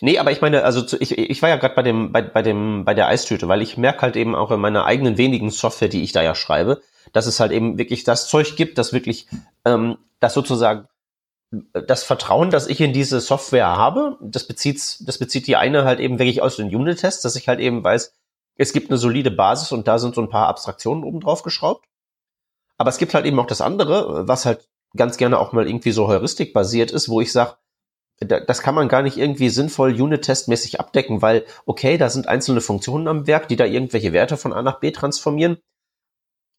[0.00, 2.42] nee, aber ich meine, also zu, ich, ich war ja gerade bei dem, bei, bei
[2.42, 5.88] dem, bei der Eistüte, weil ich merke halt eben auch in meiner eigenen wenigen Software,
[5.88, 6.82] die ich da ja schreibe,
[7.12, 9.28] dass es halt eben wirklich das Zeug gibt, das wirklich,
[9.64, 10.88] ähm, das sozusagen
[11.72, 16.00] das Vertrauen, das ich in diese Software habe, das bezieht, das bezieht die eine halt
[16.00, 18.14] eben wirklich aus den Unit-Tests, dass ich halt eben weiß,
[18.56, 21.86] es gibt eine solide Basis und da sind so ein paar Abstraktionen oben drauf geschraubt.
[22.78, 25.92] Aber es gibt halt eben auch das andere, was halt ganz gerne auch mal irgendwie
[25.92, 27.56] so Heuristik basiert ist, wo ich sage,
[28.20, 33.08] das kann man gar nicht irgendwie sinnvoll Unit-Test-mäßig abdecken, weil, okay, da sind einzelne Funktionen
[33.08, 35.58] am Werk, die da irgendwelche Werte von A nach B transformieren.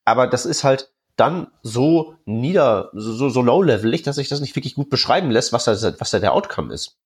[0.03, 4.75] Aber das ist halt dann so nieder, so, so low-levelig, dass sich das nicht wirklich
[4.75, 6.97] gut beschreiben lässt, was da, was da der Outcome ist.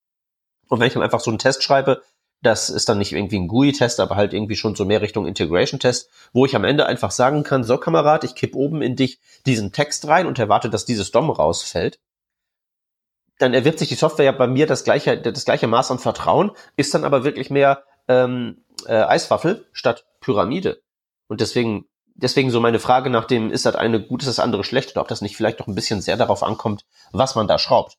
[0.68, 2.02] Und wenn ich dann einfach so einen Test schreibe,
[2.42, 6.10] das ist dann nicht irgendwie ein GUI-Test, aber halt irgendwie schon so mehr Richtung Integration-Test,
[6.32, 9.72] wo ich am Ende einfach sagen kann, so Kamerad, ich kipp oben in dich diesen
[9.72, 12.00] Text rein und erwarte, dass dieses DOM rausfällt.
[13.40, 16.52] Dann erwirbt sich die Software ja bei mir das gleiche, das gleiche Maß an Vertrauen,
[16.78, 20.82] ist dann aber wirklich mehr ähm, äh, Eiswaffel statt Pyramide.
[21.28, 21.89] Und deswegen
[22.22, 25.02] deswegen so meine Frage nach dem, ist das eine gut, ist das andere schlecht oder
[25.02, 27.98] ob das nicht vielleicht doch ein bisschen sehr darauf ankommt, was man da schraubt.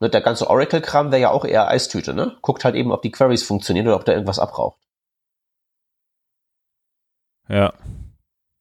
[0.00, 2.36] Ne, der ganze Oracle-Kram wäre ja auch eher Eistüte, ne?
[2.40, 4.78] Guckt halt eben, ob die Queries funktionieren oder ob da irgendwas abraucht.
[7.48, 7.74] Ja.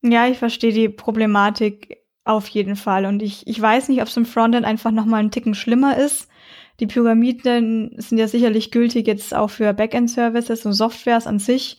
[0.01, 3.05] Ja, ich verstehe die Problematik auf jeden Fall.
[3.05, 6.27] Und ich, ich weiß nicht, ob es im Frontend einfach nochmal einen Ticken schlimmer ist.
[6.79, 11.77] Die Pyramiden sind ja sicherlich gültig jetzt auch für Backend-Services und Softwares an sich.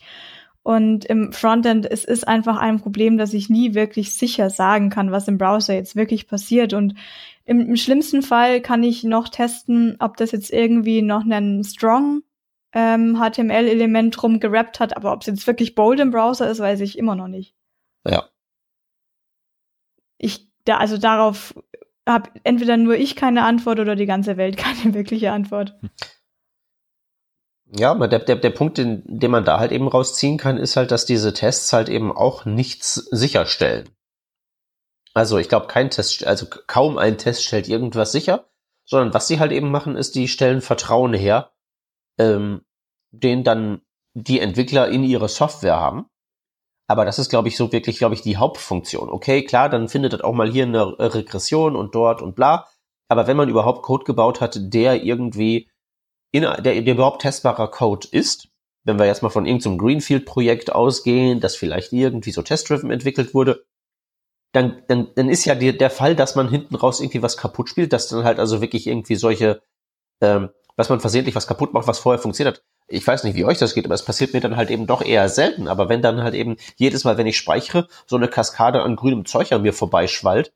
[0.63, 5.11] Und im Frontend es ist einfach ein Problem, dass ich nie wirklich sicher sagen kann,
[5.11, 6.73] was im Browser jetzt wirklich passiert.
[6.73, 6.93] Und
[7.45, 12.21] im, im schlimmsten Fall kann ich noch testen, ob das jetzt irgendwie noch einen Strong
[12.73, 16.97] ähm, HTML-Element rumgerappt hat, aber ob es jetzt wirklich bold im Browser ist, weiß ich
[16.97, 17.55] immer noch nicht.
[18.07, 18.29] Ja.
[20.17, 21.55] Ich, da, also darauf
[22.07, 25.79] habe entweder nur ich keine Antwort oder die ganze Welt keine wirkliche Antwort.
[27.73, 30.91] Ja, der, der, der Punkt, den, den man da halt eben rausziehen kann, ist halt,
[30.91, 33.89] dass diese Tests halt eben auch nichts sicherstellen.
[35.13, 38.49] Also ich glaube, kein Test, also kaum ein Test stellt irgendwas sicher,
[38.85, 41.51] sondern was sie halt eben machen, ist, die stellen Vertrauen her,
[42.17, 42.61] ähm,
[43.11, 43.81] den dann
[44.13, 46.07] die Entwickler in ihre Software haben.
[46.87, 49.09] Aber das ist, glaube ich, so wirklich, glaube ich, die Hauptfunktion.
[49.09, 52.67] Okay, klar, dann findet das auch mal hier eine Regression und dort und bla.
[53.07, 55.69] Aber wenn man überhaupt Code gebaut hat, der irgendwie
[56.31, 58.49] in, der, der überhaupt testbarer Code ist,
[58.83, 63.65] wenn wir jetzt mal von irgendeinem Greenfield-Projekt ausgehen, das vielleicht irgendwie so test-driven entwickelt wurde,
[64.53, 67.69] dann, dann, dann ist ja die, der Fall, dass man hinten raus irgendwie was kaputt
[67.69, 69.61] spielt, dass dann halt also wirklich irgendwie solche
[70.21, 72.63] ähm, dass man versehentlich was kaputt macht, was vorher funktioniert hat.
[72.87, 75.01] Ich weiß nicht, wie euch das geht, aber es passiert mir dann halt eben doch
[75.01, 75.67] eher selten.
[75.67, 79.25] Aber wenn dann halt eben jedes Mal, wenn ich speichere, so eine Kaskade an grünem
[79.25, 80.53] Zeug an mir vorbeischwallt,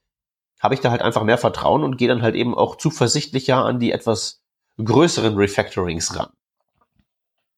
[0.60, 3.80] habe ich da halt einfach mehr Vertrauen und gehe dann halt eben auch zuversichtlicher an
[3.80, 4.42] die etwas
[4.84, 6.30] größeren Refactorings ran.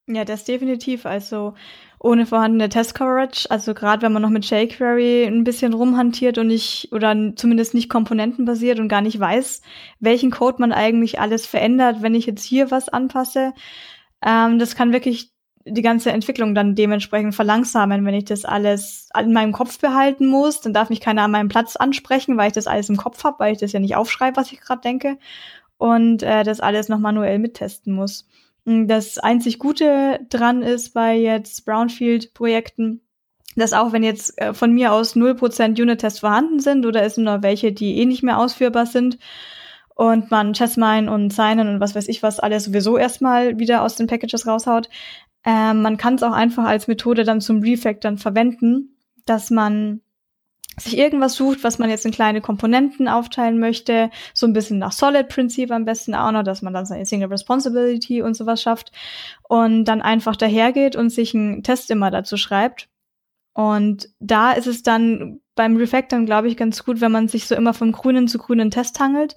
[0.10, 1.06] Ja, das definitiv.
[1.06, 1.54] Also
[2.00, 6.90] ohne vorhandene Test-Coverage, also gerade wenn man noch mit jQuery ein bisschen rumhantiert und nicht,
[6.92, 9.62] oder zumindest nicht komponentenbasiert und gar nicht weiß,
[10.00, 13.54] welchen Code man eigentlich alles verändert, wenn ich jetzt hier was anpasse,
[14.24, 15.32] ähm, das kann wirklich
[15.66, 20.62] die ganze Entwicklung dann dementsprechend verlangsamen, wenn ich das alles in meinem Kopf behalten muss.
[20.62, 23.40] Dann darf mich keiner an meinem Platz ansprechen, weil ich das alles im Kopf habe,
[23.40, 25.18] weil ich das ja nicht aufschreibe, was ich gerade denke.
[25.78, 28.28] Und äh, das alles noch manuell mittesten muss.
[28.66, 33.02] Das einzig Gute dran ist bei jetzt Brownfield-Projekten,
[33.56, 37.44] dass auch wenn jetzt äh, von mir aus 0% Unit-Tests vorhanden sind oder es nur
[37.44, 39.20] welche, die eh nicht mehr ausführbar sind
[39.96, 43.96] und man Chessmine und Signen und was weiß ich was alles sowieso erstmal wieder aus
[43.96, 44.90] den Packages raushaut,
[45.46, 50.02] äh, man kann es auch einfach als Methode dann zum Refactoren verwenden, dass man
[50.80, 54.92] sich irgendwas sucht, was man jetzt in kleine Komponenten aufteilen möchte, so ein bisschen nach
[54.92, 58.92] Solid-Prinzip am besten auch noch, dass man dann seine Single Responsibility und sowas schafft
[59.44, 62.90] und dann einfach dahergeht und sich einen Test immer dazu schreibt.
[63.54, 67.56] Und da ist es dann beim Refactoren, glaube ich, ganz gut, wenn man sich so
[67.56, 69.36] immer vom grünen zu grünen Test hangelt,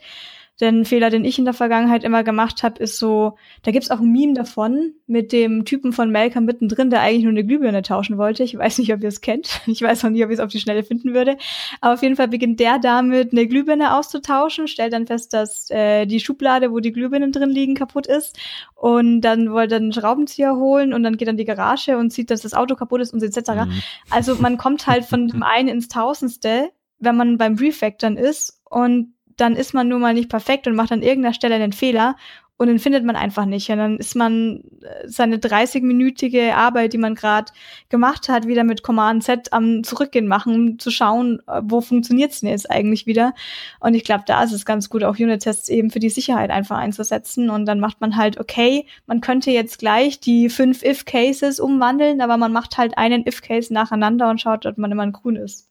[0.60, 3.90] denn ein Fehler, den ich in der Vergangenheit immer gemacht habe, ist so, da gibt's
[3.90, 7.82] auch ein Meme davon mit dem Typen von Malcolm mittendrin, der eigentlich nur eine Glühbirne
[7.82, 8.42] tauschen wollte.
[8.42, 9.60] Ich weiß nicht, ob ihr es kennt.
[9.70, 11.38] Ich weiß auch nicht, ob ich es auf die Schnelle finden würde.
[11.80, 16.06] Aber auf jeden Fall beginnt der damit, eine Glühbirne auszutauschen, stellt dann fest, dass äh,
[16.06, 18.38] die Schublade, wo die Glühbirnen drin liegen, kaputt ist.
[18.74, 22.12] Und dann wollte er einen Schraubenzieher holen und dann geht er in die Garage und
[22.12, 23.50] sieht, dass das Auto kaputt ist und etc.
[23.50, 23.82] Mhm.
[24.10, 29.14] Also man kommt halt von dem einen ins Tausendste, wenn man beim Refactoren ist und
[29.40, 32.16] dann ist man nun mal nicht perfekt und macht an irgendeiner Stelle einen Fehler
[32.60, 33.70] und den findet man einfach nicht.
[33.70, 37.50] Und dann ist man äh, seine 30-minütige Arbeit, die man gerade
[37.88, 42.40] gemacht hat, wieder mit Command Z am Zurückgehen machen, um zu schauen, äh, wo funktioniert's
[42.40, 43.32] denn jetzt eigentlich wieder.
[43.80, 46.76] Und ich glaube, da ist es ganz gut, auch Unit-Tests eben für die Sicherheit einfach
[46.76, 47.48] einzusetzen.
[47.48, 52.36] Und dann macht man halt, okay, man könnte jetzt gleich die fünf If-Cases umwandeln, aber
[52.36, 55.69] man macht halt einen If-Case nacheinander und schaut, ob man immer ein grün ist.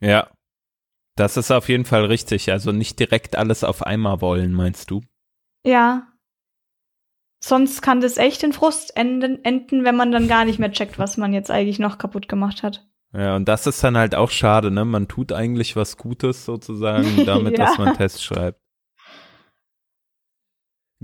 [0.00, 0.30] Ja,
[1.20, 2.50] das ist auf jeden Fall richtig.
[2.50, 5.02] Also nicht direkt alles auf einmal wollen, meinst du?
[5.66, 6.06] Ja.
[7.42, 10.98] Sonst kann das echt in Frust enden, enden, wenn man dann gar nicht mehr checkt,
[10.98, 12.86] was man jetzt eigentlich noch kaputt gemacht hat.
[13.12, 14.84] Ja, und das ist dann halt auch schade, ne?
[14.84, 17.66] Man tut eigentlich was Gutes sozusagen damit, ja.
[17.66, 18.58] dass man Tests schreibt.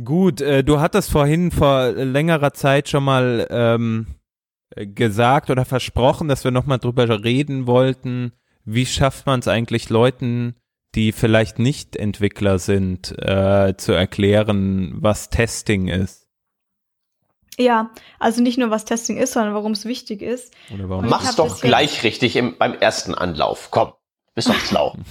[0.03, 4.07] Gut, äh, du hattest vorhin vor längerer Zeit schon mal ähm,
[4.75, 8.33] gesagt oder versprochen, dass wir nochmal drüber reden wollten,
[8.67, 10.57] wie schafft man es eigentlich Leuten,
[10.95, 16.27] die vielleicht nicht Entwickler sind, äh, zu erklären, was Testing ist?
[17.59, 20.53] Ja, also nicht nur was Testing ist, sondern warum es wichtig ist.
[20.75, 23.71] Oder warum Mach's doch gleich richtig im, beim ersten Anlauf.
[23.71, 23.93] Komm,
[24.35, 24.97] bist doch schlau.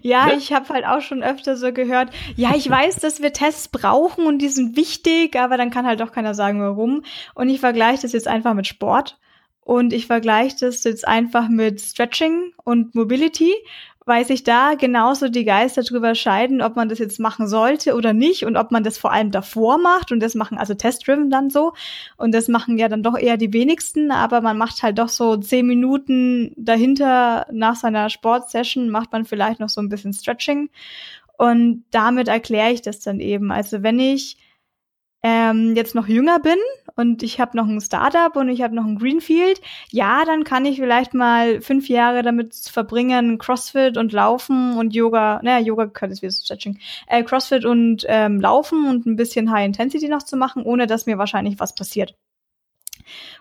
[0.00, 0.34] Ja, ne?
[0.34, 4.24] ich habe halt auch schon öfter so gehört, ja, ich weiß, dass wir Tests brauchen
[4.24, 7.02] und die sind wichtig, aber dann kann halt doch keiner sagen, warum.
[7.34, 9.18] Und ich vergleiche das jetzt einfach mit Sport.
[9.66, 13.52] Und ich vergleiche das jetzt einfach mit Stretching und Mobility,
[14.04, 18.12] weil sich da genauso die Geister drüber scheiden, ob man das jetzt machen sollte oder
[18.12, 20.12] nicht und ob man das vor allem davor macht.
[20.12, 21.72] Und das machen also test-driven dann so.
[22.16, 25.36] Und das machen ja dann doch eher die wenigsten, aber man macht halt doch so
[25.36, 30.70] zehn Minuten dahinter nach seiner Sportsession macht man vielleicht noch so ein bisschen Stretching.
[31.38, 33.50] Und damit erkläre ich das dann eben.
[33.50, 34.38] Also wenn ich
[35.24, 36.58] ähm, jetzt noch jünger bin
[36.96, 40.64] und ich habe noch ein Startup und ich habe noch ein Greenfield, ja, dann kann
[40.64, 46.12] ich vielleicht mal fünf Jahre damit verbringen, CrossFit und Laufen und Yoga, naja, Yoga gehört
[46.12, 50.36] es wie Stretching, äh, CrossFit und ähm, Laufen und ein bisschen High Intensity noch zu
[50.36, 52.16] machen, ohne dass mir wahrscheinlich was passiert.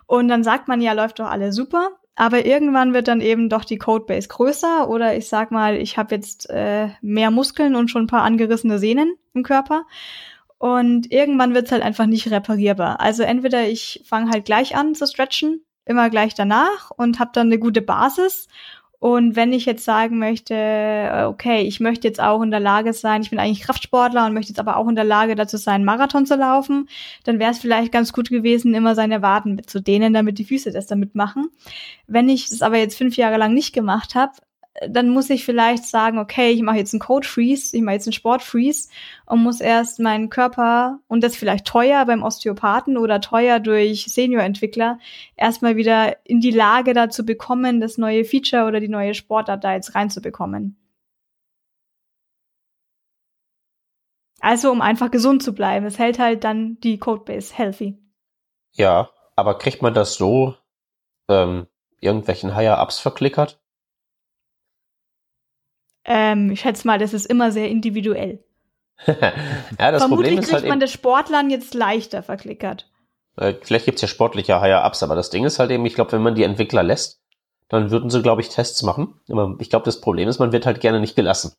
[0.06, 1.90] Und dann sagt man ja, läuft doch alles super.
[2.18, 6.16] Aber irgendwann wird dann eben doch die Codebase größer oder ich sag mal, ich habe
[6.16, 9.86] jetzt äh, mehr Muskeln und schon ein paar angerissene Sehnen im Körper.
[10.58, 13.00] Und irgendwann wird's halt einfach nicht reparierbar.
[13.00, 17.48] Also entweder ich fange halt gleich an zu stretchen, immer gleich danach und habe dann
[17.48, 18.48] eine gute Basis.
[19.00, 22.94] Und wenn ich jetzt sagen möchte, äh, okay, ich möchte jetzt auch in der Lage
[22.94, 25.86] sein, ich bin eigentlich Kraftsportler und möchte jetzt aber auch in der Lage dazu sein,
[25.86, 26.90] Marathon zu laufen,
[27.24, 30.88] dann wäre es vielleicht ganz gut gewesen, immer seine Waden mitzudehnen, damit die Füße das
[30.88, 31.50] damit machen.
[32.08, 34.34] Wenn ich das aber jetzt fünf Jahre lang nicht gemacht habe,
[34.88, 38.08] dann muss ich vielleicht sagen, okay, ich mache jetzt einen Code Freeze, ich mache jetzt
[38.08, 38.90] einen Sport Freeze
[39.26, 45.00] und muss erst meinen Körper und das vielleicht teuer beim Osteopathen oder teuer durch Senior-Entwickler
[45.38, 49.74] erstmal wieder in die Lage dazu bekommen, das neue Feature oder die neue Sportart da
[49.74, 50.78] jetzt reinzubekommen.
[54.42, 55.86] Also um einfach gesund zu bleiben.
[55.86, 57.98] Es hält halt dann die Codebase healthy.
[58.74, 60.56] Ja, aber kriegt man das so
[61.30, 61.68] ähm,
[62.00, 63.60] irgendwelchen Higher-Ups verklickert?
[66.06, 68.44] Ähm, ich schätze mal, das ist immer sehr individuell.
[69.08, 72.90] ja, das Vermutlich Problem ist kriegt halt man das Sportlern jetzt leichter verklickert.
[73.38, 76.24] äh, vielleicht gibt's ja sportliche Higher-Ups, aber das Ding ist halt eben, ich glaube, wenn
[76.24, 77.20] man die Entwickler lässt,
[77.68, 79.20] dann würden sie, glaube ich, Tests machen.
[79.30, 81.54] Aber ich glaube, das Problem ist, man wird halt gerne nicht gelassen.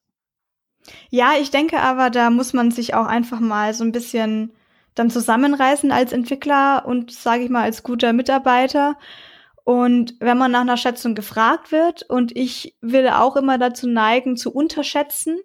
[1.11, 4.53] Ja, ich denke aber, da muss man sich auch einfach mal so ein bisschen
[4.95, 8.97] dann zusammenreißen als Entwickler und, sage ich mal, als guter Mitarbeiter.
[9.67, 14.37] Und wenn man nach einer Schätzung gefragt wird, und ich will auch immer dazu neigen,
[14.37, 15.41] zu unterschätzen,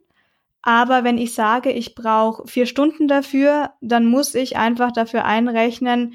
[0.61, 6.13] aber wenn ich sage, ich brauche vier Stunden dafür, dann muss ich einfach dafür einrechnen,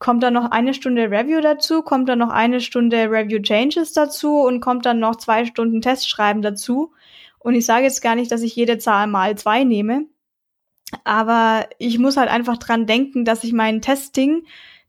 [0.00, 4.40] kommt dann noch eine Stunde Review dazu, kommt dann noch eine Stunde Review Changes dazu
[4.40, 6.92] und kommt dann noch zwei Stunden Testschreiben dazu.
[7.38, 10.06] Und ich sage jetzt gar nicht, dass ich jede Zahl mal zwei nehme,
[11.04, 14.44] aber ich muss halt einfach dran denken, dass ich mein Testing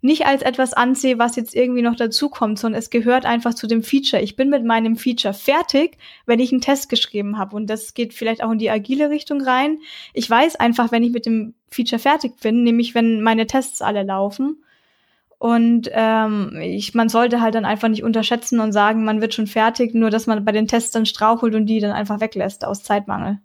[0.05, 3.81] nicht als etwas ansehe, was jetzt irgendwie noch dazukommt, sondern es gehört einfach zu dem
[3.81, 4.21] Feature.
[4.21, 7.55] Ich bin mit meinem Feature fertig, wenn ich einen Test geschrieben habe.
[7.55, 9.79] Und das geht vielleicht auch in die agile Richtung rein.
[10.13, 14.03] Ich weiß einfach, wenn ich mit dem Feature fertig bin, nämlich wenn meine Tests alle
[14.03, 14.63] laufen.
[15.39, 19.47] Und ähm, ich, man sollte halt dann einfach nicht unterschätzen und sagen, man wird schon
[19.47, 22.83] fertig, nur dass man bei den Tests dann strauchelt und die dann einfach weglässt aus
[22.83, 23.39] Zeitmangel.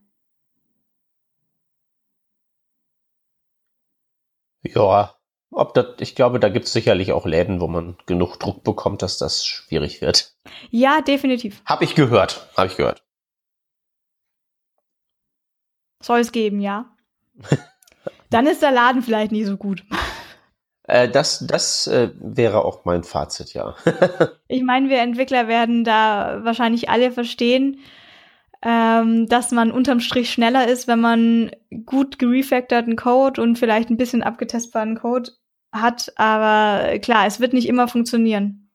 [4.63, 5.20] Ja,
[5.51, 9.19] ob das, ich glaube, da gibt's sicherlich auch Läden, wo man genug Druck bekommt, dass
[9.19, 10.35] das schwierig wird.
[10.71, 11.63] Ja, definitiv.
[11.67, 13.03] Hab ich gehört, hab ich gehört.
[16.03, 16.87] Soll es geben, ja.
[18.31, 19.85] dann ist der Laden vielleicht nicht so gut.
[20.85, 23.77] Äh, das das äh, wäre auch mein Fazit, ja.
[24.49, 27.79] Ich meine, wir Entwickler werden da wahrscheinlich alle verstehen,
[28.63, 31.51] ähm, dass man unterm Strich schneller ist, wenn man
[31.87, 35.31] gut gerefactorten Code und vielleicht ein bisschen abgetestbaren Code
[35.73, 36.13] hat.
[36.17, 38.71] Aber klar, es wird nicht immer funktionieren.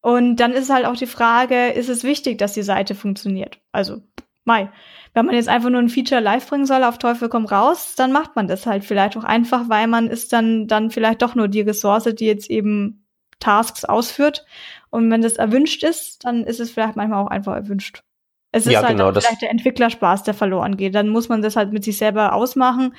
[0.00, 3.60] Und dann ist halt auch die Frage, ist es wichtig, dass die Seite funktioniert?
[3.72, 4.02] Also,
[4.48, 4.70] Mai.
[5.12, 8.12] Wenn man jetzt einfach nur ein Feature live bringen soll, auf Teufel komm raus, dann
[8.12, 11.48] macht man das halt vielleicht auch einfach, weil man ist dann, dann vielleicht doch nur
[11.48, 13.06] die Ressource, die jetzt eben
[13.40, 14.46] Tasks ausführt.
[14.90, 18.02] Und wenn das erwünscht ist, dann ist es vielleicht manchmal auch einfach erwünscht.
[18.50, 20.94] Es ist Ja, halt genau, vielleicht der Entwicklerspaß, der verloren geht.
[20.94, 22.94] Dann muss man das halt mit sich selber ausmachen.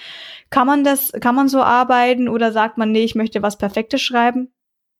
[0.51, 4.01] Kann man das, kann man so arbeiten oder sagt man, nee, ich möchte was Perfektes
[4.01, 4.53] schreiben?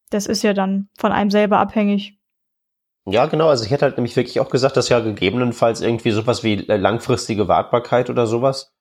[0.09, 2.17] Das ist ja dann von einem selber abhängig.
[3.05, 3.47] Ja, genau.
[3.47, 7.47] Also ich hätte halt nämlich wirklich auch gesagt, dass ja gegebenenfalls irgendwie sowas wie langfristige
[7.47, 8.73] Wartbarkeit oder sowas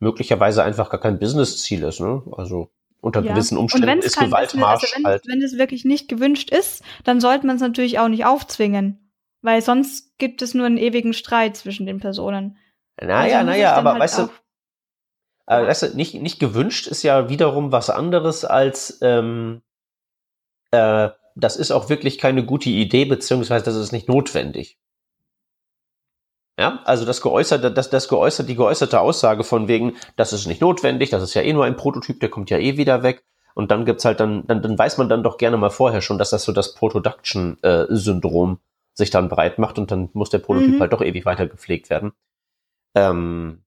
[0.00, 2.00] möglicherweise einfach gar kein Business-Ziel ist.
[2.00, 2.22] Ne?
[2.32, 2.70] Also
[3.04, 3.32] unter Ja.
[3.32, 5.22] gewissen Umständen ist Gewaltmarsch also wenn, halt.
[5.26, 9.12] wenn es wirklich nicht gewünscht ist, dann sollte man es natürlich auch nicht aufzwingen.
[9.42, 12.56] Weil sonst gibt es nur einen ewigen Streit zwischen den Personen.
[13.00, 14.30] Naja, Also naja, aber halt weißt du, auch-
[15.46, 19.60] äh, weißt du, nicht, nicht gewünscht ist ja wiederum was anderes als ähm,
[20.70, 24.78] äh, das ist auch wirklich keine gute Idee, beziehungsweise das ist nicht notwendig.
[26.58, 30.60] Ja, also das geäußerte, das, das geäußerte, die geäußerte Aussage von wegen, das ist nicht
[30.60, 33.24] notwendig, das ist ja eh nur ein Prototyp, der kommt ja eh wieder weg.
[33.56, 36.18] Und dann gibt's halt dann, dann, dann weiß man dann doch gerne mal vorher schon,
[36.18, 38.58] dass das so das Production-Syndrom
[38.94, 40.80] sich dann breit macht und dann muss der Prototyp Mhm.
[40.80, 42.12] halt doch ewig weiter gepflegt werden.
[42.94, 43.64] Ähm,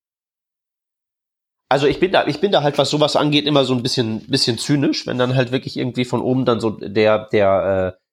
[1.70, 4.22] also ich bin da, ich bin da halt, was sowas angeht, immer so ein bisschen,
[4.28, 8.07] bisschen zynisch, wenn dann halt wirklich irgendwie von oben dann so der, der, äh,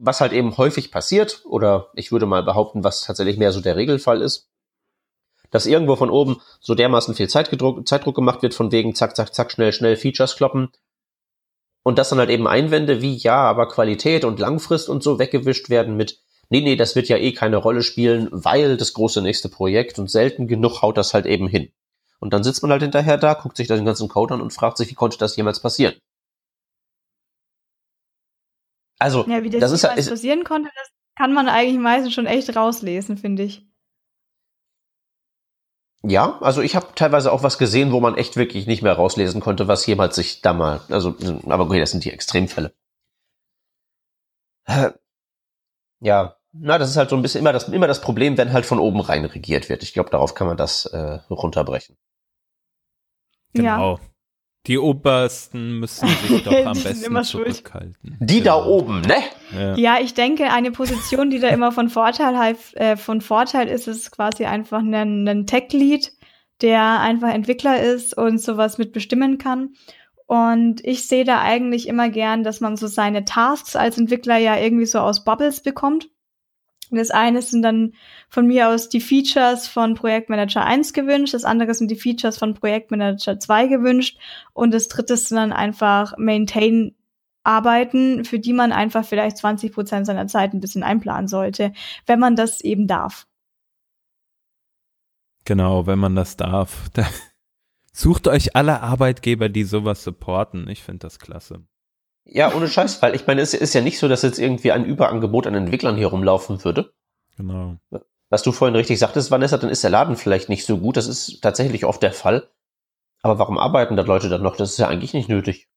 [0.00, 3.76] was halt eben häufig passiert, oder ich würde mal behaupten, was tatsächlich mehr so der
[3.76, 4.48] Regelfall ist,
[5.50, 9.34] dass irgendwo von oben so dermaßen viel Zeitgedruck, Zeitdruck gemacht wird, von wegen zack, zack,
[9.34, 10.70] zack, schnell, schnell Features kloppen.
[11.82, 15.68] Und dass dann halt eben Einwände wie, ja, aber Qualität und Langfrist und so weggewischt
[15.68, 19.48] werden mit, nee, nee, das wird ja eh keine Rolle spielen, weil das große nächste
[19.48, 21.72] Projekt und selten genug haut das halt eben hin.
[22.20, 24.78] Und dann sitzt man halt hinterher da, guckt sich den ganzen Code an und fragt
[24.78, 25.94] sich, wie konnte das jemals passieren?
[29.00, 32.26] Also, Ja, wie das, das ist, ist passieren konnte, das kann man eigentlich meistens schon
[32.26, 33.66] echt rauslesen, finde ich.
[36.02, 39.40] ja, also ich habe teilweise auch was gesehen, wo man echt wirklich nicht mehr rauslesen
[39.40, 41.14] konnte, was jemals sich da mal, also,
[41.46, 42.72] aber okay, das sind die Extremfälle.
[46.00, 48.66] Ja, na, das ist halt so ein bisschen immer das, immer das Problem, wenn halt
[48.66, 49.82] von oben rein regiert wird.
[49.82, 51.96] Ich glaube, darauf kann man das äh, runterbrechen.
[53.52, 53.98] Genau.
[54.66, 58.16] Die Obersten müssen sich doch am besten zurückhalten.
[58.20, 58.68] Die da Genau.
[58.68, 59.16] oben, ne?
[59.52, 59.76] Ja.
[59.76, 64.10] Ja, ich denke, eine Position, die da immer von Vorteil, äh, von Vorteil ist, ist
[64.10, 66.12] quasi einfach ein, ein Tech-Lead,
[66.60, 69.70] der einfach Entwickler ist und sowas mit bestimmen kann.
[70.26, 74.56] Und ich sehe da eigentlich immer gern, dass man so seine Tasks als Entwickler ja
[74.58, 76.08] irgendwie so aus Bubbles bekommt.
[76.90, 77.94] Das eine sind dann
[78.28, 82.54] von mir aus die Features von Projektmanager 1 gewünscht, das andere sind die Features von
[82.54, 84.18] Projektmanager 2 gewünscht
[84.52, 86.94] und das dritte sind dann einfach Maintain
[87.42, 91.72] Arbeiten, für die man einfach vielleicht 20 Prozent seiner Zeit ein bisschen einplanen sollte,
[92.06, 93.26] wenn man das eben darf.
[95.44, 96.90] Genau, wenn man das darf.
[97.92, 100.68] Sucht euch alle Arbeitgeber, die sowas supporten.
[100.68, 101.64] Ich finde das klasse.
[102.24, 104.84] Ja, ohne Scheiß, weil ich meine, es ist ja nicht so, dass jetzt irgendwie ein
[104.84, 106.92] Überangebot an Entwicklern hier rumlaufen würde.
[107.36, 107.76] Genau.
[108.28, 110.96] Was du vorhin richtig sagtest, Vanessa, dann ist der Laden vielleicht nicht so gut.
[110.96, 112.48] Das ist tatsächlich oft der Fall.
[113.22, 114.56] Aber warum arbeiten da Leute dann noch?
[114.56, 115.68] Das ist ja eigentlich nicht nötig.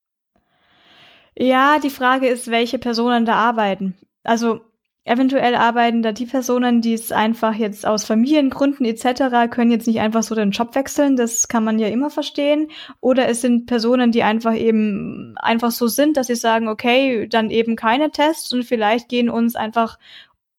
[1.35, 3.97] Ja, die Frage ist, welche Personen da arbeiten.
[4.23, 4.61] Also
[5.05, 9.51] Eventuell arbeiten da die Personen, die es einfach jetzt aus Familiengründen etc.
[9.51, 12.69] können jetzt nicht einfach so den Job wechseln, das kann man ja immer verstehen.
[13.01, 17.49] Oder es sind Personen, die einfach eben einfach so sind, dass sie sagen, okay, dann
[17.49, 19.99] eben keine Tests und vielleicht gehen uns einfach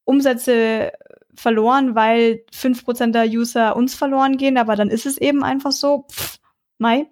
[0.05, 0.93] Umsätze
[1.35, 5.73] verloren, weil fünf Prozent der User uns verloren gehen, aber dann ist es eben einfach
[5.73, 6.39] so, pff,
[6.79, 7.07] Mai.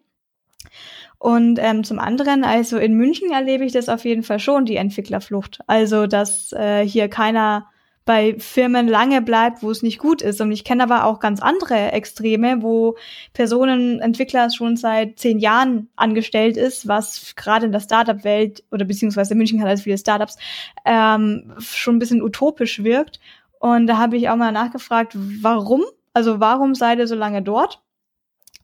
[1.22, 4.74] Und ähm, zum anderen, also in München erlebe ich das auf jeden Fall schon, die
[4.74, 5.60] Entwicklerflucht.
[5.68, 7.68] Also, dass äh, hier keiner
[8.04, 10.40] bei Firmen lange bleibt, wo es nicht gut ist.
[10.40, 12.96] Und ich kenne aber auch ganz andere Extreme, wo
[13.34, 19.36] Personen, Entwickler schon seit zehn Jahren angestellt ist, was gerade in der Startup-Welt oder beziehungsweise
[19.36, 20.38] München hat als viele Startups
[20.84, 23.20] ähm, schon ein bisschen utopisch wirkt.
[23.60, 25.84] Und da habe ich auch mal nachgefragt, warum?
[26.14, 27.80] Also warum seid ihr so lange dort?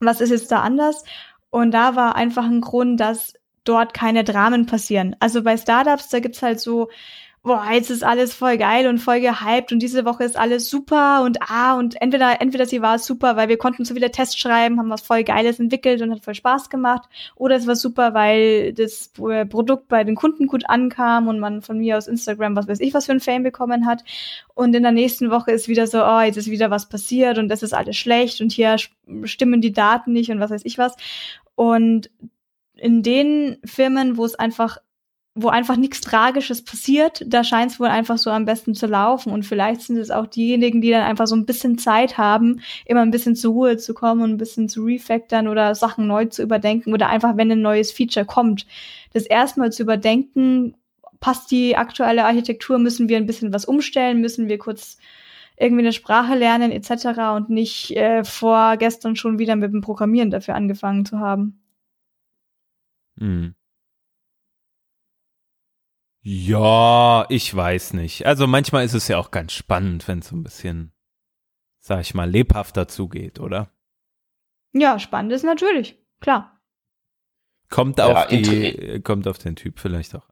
[0.00, 1.04] Was ist jetzt da anders?
[1.50, 3.34] Und da war einfach ein Grund, dass
[3.64, 5.16] dort keine Dramen passieren.
[5.20, 6.88] Also bei Startups, da gibt's halt so,
[7.48, 11.22] boah, jetzt ist alles voll geil und voll gehypt und diese Woche ist alles super
[11.24, 14.78] und ah, und entweder, entweder sie war super, weil wir konnten so wieder Tests schreiben,
[14.78, 18.74] haben was voll Geiles entwickelt und hat voll Spaß gemacht, oder es war super, weil
[18.74, 19.08] das
[19.48, 22.92] Produkt bei den Kunden gut ankam und man von mir aus Instagram was weiß ich
[22.92, 24.04] was für ein Fame bekommen hat.
[24.54, 27.48] Und in der nächsten Woche ist wieder so, oh, jetzt ist wieder was passiert und
[27.48, 28.76] das ist alles schlecht und hier
[29.24, 30.96] stimmen die Daten nicht und was weiß ich was.
[31.54, 32.10] Und
[32.76, 34.78] in den Firmen, wo es einfach
[35.40, 39.32] wo einfach nichts Tragisches passiert, da scheint es wohl einfach so am besten zu laufen.
[39.32, 43.02] Und vielleicht sind es auch diejenigen, die dann einfach so ein bisschen Zeit haben, immer
[43.02, 46.42] ein bisschen zur Ruhe zu kommen und ein bisschen zu refactoren oder Sachen neu zu
[46.42, 48.66] überdenken oder einfach, wenn ein neues Feature kommt,
[49.12, 50.74] das erstmal zu überdenken,
[51.20, 54.98] passt die aktuelle Architektur, müssen wir ein bisschen was umstellen, müssen wir kurz
[55.56, 57.20] irgendwie eine Sprache lernen etc.
[57.36, 61.60] und nicht äh, vorgestern schon wieder mit dem Programmieren dafür angefangen zu haben.
[63.18, 63.54] Hm.
[66.30, 68.26] Ja, ich weiß nicht.
[68.26, 70.92] Also manchmal ist es ja auch ganz spannend, wenn es so ein bisschen,
[71.80, 73.70] sag ich mal, lebhafter zugeht, oder?
[74.74, 76.60] Ja, spannend ist natürlich, klar.
[77.70, 80.28] Kommt auf ja, die, kommt auf den Typ vielleicht auch.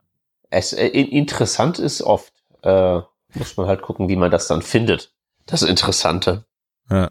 [0.50, 3.00] Es äh, interessant ist oft, äh,
[3.32, 5.14] muss man halt gucken, wie man das dann findet.
[5.46, 6.44] Das Interessante.
[6.90, 7.10] Ja.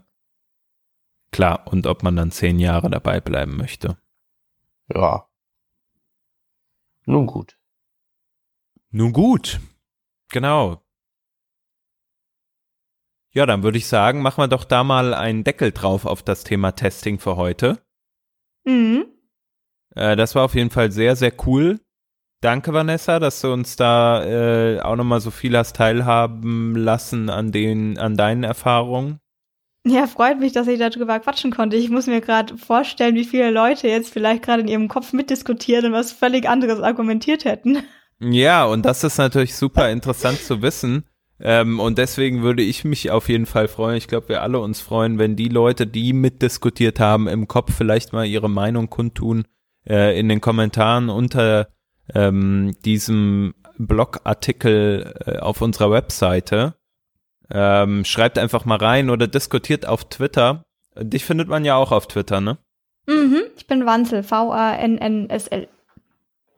[1.32, 3.98] Klar, und ob man dann zehn Jahre dabei bleiben möchte.
[4.94, 5.28] Ja.
[7.06, 7.58] Nun gut.
[8.98, 9.60] Nun gut,
[10.32, 10.82] genau.
[13.34, 16.46] Ja, dann würde ich sagen, machen wir doch da mal einen Deckel drauf auf das
[16.46, 17.78] Thema Testing für heute.
[18.64, 19.08] Mhm.
[19.98, 21.82] Äh, das war auf jeden Fall sehr, sehr cool.
[22.40, 27.52] Danke, Vanessa, dass du uns da äh, auch nochmal so viel hast teilhaben lassen an
[27.52, 29.20] den, an deinen Erfahrungen.
[29.86, 31.76] Ja, freut mich, dass ich darüber quatschen konnte.
[31.76, 35.88] Ich muss mir gerade vorstellen, wie viele Leute jetzt vielleicht gerade in ihrem Kopf mitdiskutieren
[35.88, 37.84] und was völlig anderes argumentiert hätten.
[38.20, 41.06] Ja, und das ist natürlich super interessant zu wissen.
[41.40, 43.98] Ähm, und deswegen würde ich mich auf jeden Fall freuen.
[43.98, 48.14] Ich glaube, wir alle uns freuen, wenn die Leute, die mitdiskutiert haben, im Kopf vielleicht
[48.14, 49.46] mal ihre Meinung kundtun
[49.86, 51.68] äh, in den Kommentaren unter
[52.14, 56.76] ähm, diesem Blogartikel äh, auf unserer Webseite.
[57.52, 60.64] Ähm, schreibt einfach mal rein oder diskutiert auf Twitter.
[60.98, 62.58] Dich findet man ja auch auf Twitter, ne?
[63.08, 65.68] Mhm, ich bin Wanzel, V-A-N-N-S-L.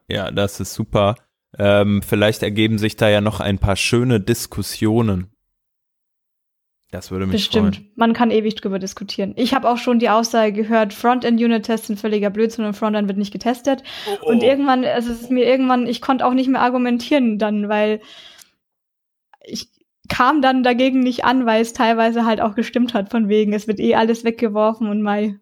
[0.08, 1.16] Ja, das ist super.
[1.57, 5.31] Ähm, vielleicht ergeben sich da ja noch ein paar schöne Diskussionen.
[6.91, 7.75] Das würde mich Bestimmt.
[7.75, 7.91] freuen.
[7.95, 9.33] Man kann ewig drüber diskutieren.
[9.35, 13.33] Ich habe auch schon die Aussage gehört, Frontend-Unit-Tests sind völliger Blödsinn und Frontend wird nicht
[13.33, 13.83] getestet.
[14.07, 14.29] Oh, oh.
[14.29, 17.99] Und irgendwann, also es ist mir irgendwann, ich konnte auch nicht mehr argumentieren dann, weil
[19.43, 19.69] ich
[20.07, 23.67] kam dann dagegen nicht an, weil es teilweise halt auch gestimmt hat, von wegen, es
[23.67, 25.37] wird eh alles weggeworfen und Mai.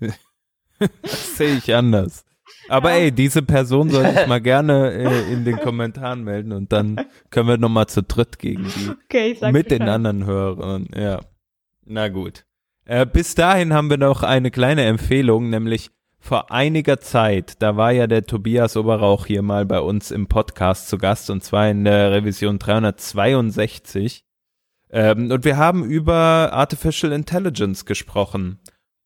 [0.78, 2.24] das sehe ich anders.
[2.68, 7.00] Aber ey, diese Person soll sich mal gerne äh, in den Kommentaren melden und dann
[7.30, 10.88] können wir nochmal zu dritt gegen die okay, mit den anderen Hörern.
[10.94, 11.20] Ja,
[11.84, 12.44] na gut.
[12.86, 15.90] Äh, bis dahin haben wir noch eine kleine Empfehlung, nämlich
[16.24, 20.88] vor einiger Zeit, da war ja der Tobias Oberrauch hier mal bei uns im Podcast
[20.88, 24.24] zu Gast und zwar in der Revision 362.
[24.90, 28.58] Ähm, und wir haben über Artificial Intelligence gesprochen.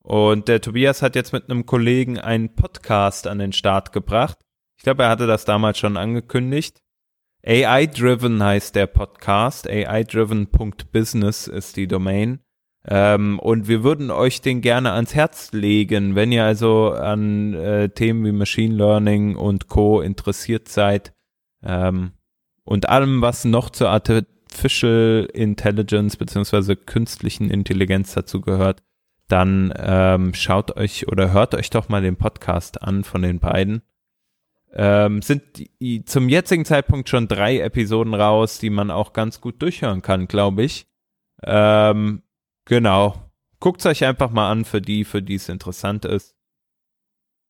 [0.09, 4.39] Und der Tobias hat jetzt mit einem Kollegen einen Podcast an den Start gebracht.
[4.79, 6.81] Ich glaube, er hatte das damals schon angekündigt.
[7.47, 9.69] AI Driven heißt der Podcast.
[9.69, 12.41] AI-driven.business ist die Domain.
[12.87, 17.91] Ähm, und wir würden euch den gerne ans Herz legen, wenn ihr also an äh,
[17.91, 20.01] Themen wie Machine Learning und Co.
[20.01, 21.13] interessiert seid
[21.63, 22.13] ähm,
[22.65, 28.83] und allem, was noch zur Artificial Intelligence beziehungsweise künstlichen Intelligenz dazu gehört,
[29.29, 33.83] dann ähm, schaut euch oder hört euch doch mal den Podcast an von den beiden.
[34.73, 35.43] Ähm, sind
[35.81, 40.29] die, zum jetzigen Zeitpunkt schon drei Episoden raus, die man auch ganz gut durchhören kann,
[40.29, 40.87] glaube ich.
[41.43, 42.23] Ähm,
[42.69, 43.15] Genau.
[43.61, 46.37] Guckt's euch einfach mal an für die, für die es interessant ist.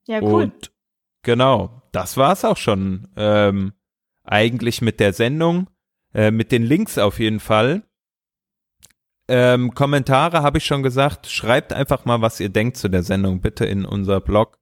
[0.06, 0.44] Ja, cool.
[0.44, 0.72] Und
[1.22, 3.08] genau, das war's auch schon.
[3.16, 3.72] Ähm,
[4.22, 5.68] eigentlich mit der Sendung,
[6.14, 7.82] äh, mit den Links auf jeden Fall.
[9.28, 11.26] Ähm, Kommentare habe ich schon gesagt.
[11.26, 14.58] Schreibt einfach mal, was ihr denkt zu der Sendung, bitte in unser Blog,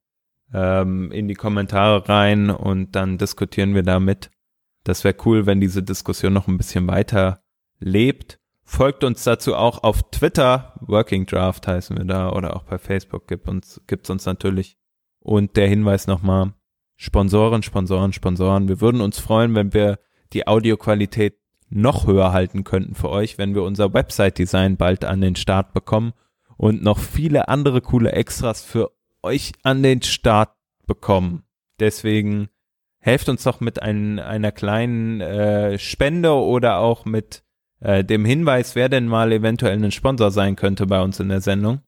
[0.53, 4.31] ähm, in die Kommentare rein und dann diskutieren wir damit.
[4.83, 7.43] Das wäre cool, wenn diese Diskussion noch ein bisschen weiter
[7.79, 8.41] lebt.
[8.65, 13.29] Folgt uns dazu auch auf Twitter, Working Draft heißen wir da, oder auch bei Facebook
[13.29, 14.77] gibt uns, gibt's uns natürlich.
[15.21, 16.53] Und der Hinweis nochmal,
[16.97, 18.69] Sponsoren, Sponsoren, Sponsoren.
[18.69, 19.99] Wir würden uns freuen, wenn wir
[20.33, 21.39] die Audioqualität
[21.69, 26.13] noch höher halten könnten für euch, wenn wir unser Website-Design bald an den Start bekommen
[26.57, 28.93] und noch viele andere coole Extras für
[29.23, 30.51] euch an den Start
[30.87, 31.43] bekommen.
[31.81, 32.49] Deswegen
[32.99, 37.43] helft uns doch mit ein, einer kleinen äh, Spende oder auch mit
[37.81, 41.41] äh, dem Hinweis, wer denn mal eventuell ein Sponsor sein könnte bei uns in der
[41.41, 41.81] Sendung.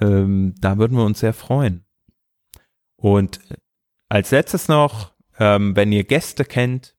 [0.00, 1.84] Ähm, da würden wir uns sehr freuen.
[2.96, 3.40] Und
[4.08, 6.93] als letztes noch, ähm, wenn ihr Gäste kennt,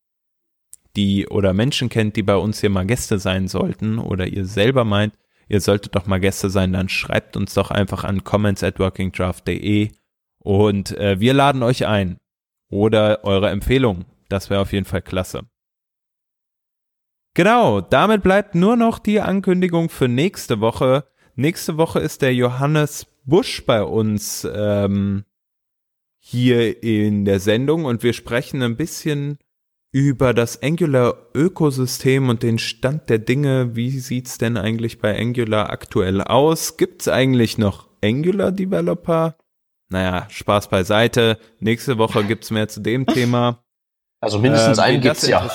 [0.95, 4.85] die oder Menschen kennt, die bei uns hier mal Gäste sein sollten oder ihr selber
[4.85, 5.13] meint,
[5.47, 9.91] ihr solltet doch mal Gäste sein, dann schreibt uns doch einfach an comments at workingdraft.de
[10.39, 12.17] und äh, wir laden euch ein.
[12.69, 14.05] Oder eure Empfehlung.
[14.29, 15.43] Das wäre auf jeden Fall klasse.
[17.35, 21.05] Genau, damit bleibt nur noch die Ankündigung für nächste Woche.
[21.35, 25.25] Nächste Woche ist der Johannes Busch bei uns ähm,
[26.19, 29.37] hier in der Sendung und wir sprechen ein bisschen
[29.95, 33.77] über das Angular-Ökosystem und den Stand der Dinge.
[33.77, 36.75] Wie sieht's denn eigentlich bei Angular aktuell aus?
[36.75, 39.37] Gibt's eigentlich noch Angular-Developer?
[39.87, 41.39] Naja, Spaß beiseite.
[41.61, 43.63] Nächste Woche gibt's mehr zu dem Thema.
[44.19, 45.49] Also mindestens ähm, einen gibt's ja.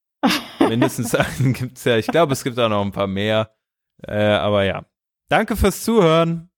[0.58, 1.98] Mindestens einen gibt's ja.
[1.98, 3.54] Ich glaube, es gibt auch noch ein paar mehr.
[4.02, 4.86] Äh, aber ja.
[5.28, 6.50] Danke fürs Zuhören.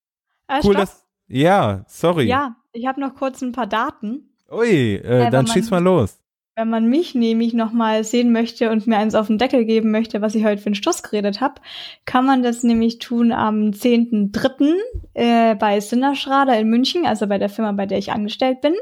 [0.49, 0.77] Äh, cool, stopp.
[0.77, 1.07] dass.
[1.27, 2.25] Ja, sorry.
[2.25, 4.35] Ja, ich habe noch kurz ein paar Daten.
[4.51, 6.24] Ui, äh, Äh, dann schieß mal los.
[6.57, 10.21] Wenn man mich nämlich nochmal sehen möchte und mir eins auf den Deckel geben möchte,
[10.21, 11.61] was ich heute für einen Stuss geredet habe,
[12.05, 14.77] kann man das nämlich tun am 10.3.
[15.15, 18.75] Äh, bei Sinnerschrader in München, also bei der Firma, bei der ich angestellt bin.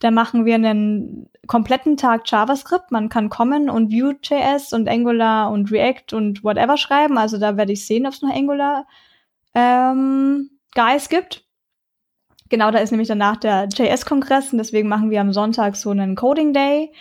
[0.00, 2.90] Da machen wir einen kompletten Tag JavaScript.
[2.90, 7.18] Man kann kommen und Vue.js und Angular und React und whatever schreiben.
[7.18, 8.84] Also da werde ich sehen, ob es noch Angular
[9.54, 11.44] ähm, Guys gibt.
[12.52, 16.16] Genau, da ist nämlich danach der JS-Kongress und deswegen machen wir am Sonntag so einen
[16.16, 16.92] Coding Day.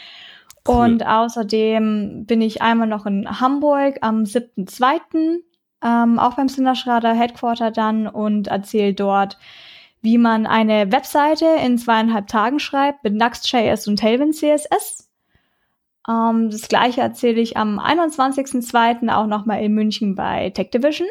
[0.66, 0.76] Cool.
[0.76, 5.42] Und außerdem bin ich einmal noch in Hamburg am 7.2.,
[5.84, 9.38] ähm, auch beim Sinderschrader Headquarter dann und erzähle dort,
[10.02, 15.10] wie man eine Webseite in zweieinhalb Tagen schreibt mit Nuxt.js und Tailwind CSS.
[16.08, 19.14] Ähm, das gleiche erzähle ich am 21.02.
[19.14, 21.10] auch nochmal in München bei Tech Division.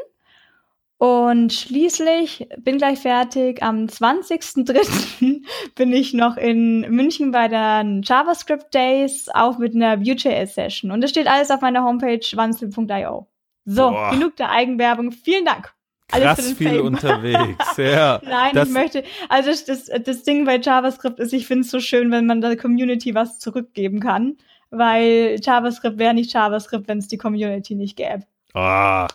[1.02, 3.62] Und schließlich bin gleich fertig.
[3.62, 5.40] Am 20.03.
[5.74, 10.90] bin ich noch in München bei den JavaScript Days, auch mit einer Vue.js Session.
[10.90, 13.26] Und das steht alles auf meiner Homepage wanzel.io.
[13.64, 14.10] So, Boah.
[14.10, 15.10] genug der Eigenwerbung.
[15.12, 15.72] Vielen Dank.
[16.12, 16.86] Alles Krass für den viel Fame.
[16.86, 17.66] unterwegs.
[17.78, 18.20] Ja.
[18.22, 21.70] Nein, Das- ich möchte, also das, das, das Ding bei JavaScript ist, ich finde es
[21.70, 24.36] so schön, wenn man der Community was zurückgeben kann,
[24.68, 28.24] weil JavaScript wäre nicht JavaScript, wenn es die Community nicht gäbe.
[28.52, 29.06] Ah,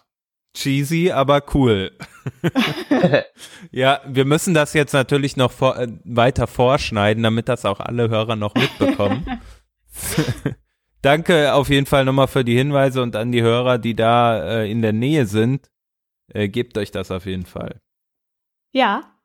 [0.55, 1.91] cheesy, aber cool.
[3.71, 8.09] Ja, wir müssen das jetzt natürlich noch vor, äh, weiter vorschneiden, damit das auch alle
[8.09, 9.39] Hörer noch mitbekommen.
[11.01, 14.71] Danke auf jeden Fall nochmal für die Hinweise und an die Hörer, die da äh,
[14.71, 15.69] in der Nähe sind.
[16.33, 17.81] Äh, gebt euch das auf jeden Fall.
[18.71, 19.15] Ja,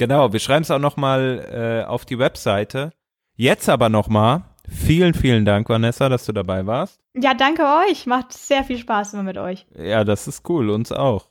[0.00, 2.94] Genau, wir schreiben es auch nochmal äh, auf die Webseite.
[3.36, 7.00] Jetzt aber nochmal, vielen, vielen Dank, Vanessa, dass du dabei warst.
[7.14, 8.06] ja, danke euch.
[8.06, 9.66] Macht sehr viel Spaß immer mit euch.
[9.76, 11.30] Ja, das ist cool, uns auch.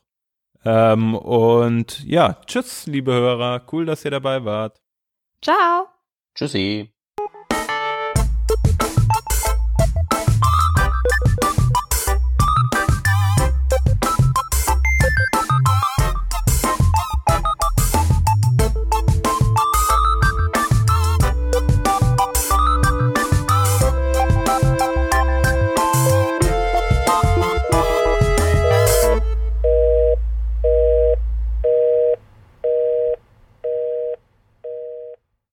[0.66, 3.62] Ähm, und ja, tschüss, liebe Hörer.
[3.72, 4.82] Cool, dass ihr dabei wart.
[5.42, 5.88] Ciao.
[6.36, 6.92] Tschüssi.